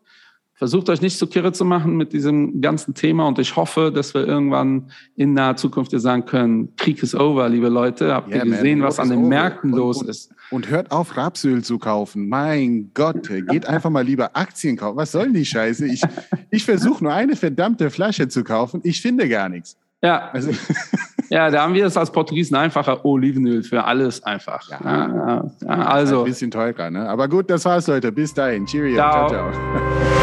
Versucht 0.58 0.90
euch 0.90 1.02
nicht 1.02 1.20
so 1.20 1.28
kirre 1.28 1.52
zu 1.52 1.64
machen 1.66 1.98
mit 1.98 2.14
diesem 2.14 2.62
ganzen 2.62 2.96
Thema. 2.96 3.28
Und 3.28 3.38
ich 3.38 3.56
hoffe, 3.56 3.92
dass 3.94 4.16
wir 4.16 4.26
irgendwann 4.26 4.90
in 5.16 5.34
naher 5.34 5.56
Zukunft 5.56 5.92
dir 5.92 6.00
sagen 6.00 6.26
können, 6.26 6.76
Krieg 6.78 7.02
ist 7.04 7.14
over, 7.14 7.48
liebe 7.48 7.70
Leute. 7.70 8.12
Habt 8.14 8.30
ihr 8.30 8.38
Yeah, 8.38 8.46
man, 8.46 8.54
gesehen, 8.58 8.82
war 8.82 8.88
was 8.88 9.00
an 9.00 9.10
den 9.10 9.20
over. 9.20 9.28
Märkten 9.28 9.72
Und- 9.74 9.78
los 9.80 10.02
und- 10.02 10.10
ist? 10.10 10.32
Und 10.50 10.70
hört 10.70 10.92
auf, 10.92 11.16
Rapsöl 11.18 11.62
zu 11.64 11.78
kaufen. 11.78 12.28
Mein 12.30 12.92
Gott, 12.94 13.30
geht 13.50 13.68
einfach 13.68 13.90
mal 13.90 14.04
lieber 14.06 14.32
Aktien 14.34 14.78
kaufen. 14.78 14.96
Was 14.98 15.12
soll 15.12 15.32
die 15.34 15.46
Scheiße? 15.46 15.86
Ich, 15.86 16.02
ich 16.50 16.64
versuche 16.64 17.04
nur 17.04 17.14
eine 17.14 17.36
verdammte 17.36 17.90
Flasche 17.90 18.28
zu 18.30 18.44
kaufen. 18.46 18.80
Ich 18.84 19.02
finde 19.02 19.28
gar 19.30 19.50
nichts. 19.50 19.76
Ja, 20.02 20.30
Also, 20.32 20.52
ja, 21.30 21.50
da 21.52 21.64
haben 21.64 21.74
wir 21.74 21.86
es 21.86 21.98
als 21.98 22.12
Portugiesen 22.12 22.56
einfacher. 22.56 23.04
Olivenöl 23.06 23.62
für 23.62 23.84
alles 23.84 24.24
einfach. 24.24 24.70
Ja. 24.70 24.80
Ja, 24.84 25.08
ja, 25.08 25.52
ja, 25.64 25.68
ein 25.68 25.82
also, 25.82 26.24
bisschen 26.24 26.50
teurer, 26.50 26.90
ne? 26.92 27.10
Aber 27.10 27.28
gut, 27.28 27.50
das 27.50 27.66
war's, 27.66 27.86
Leute. 27.88 28.12
Bis 28.12 28.34
dahin. 28.34 28.66
Cheerio. 28.66 28.96
Ciao. 28.96 29.28
ciao. 29.30 29.52
ciao. 29.52 30.17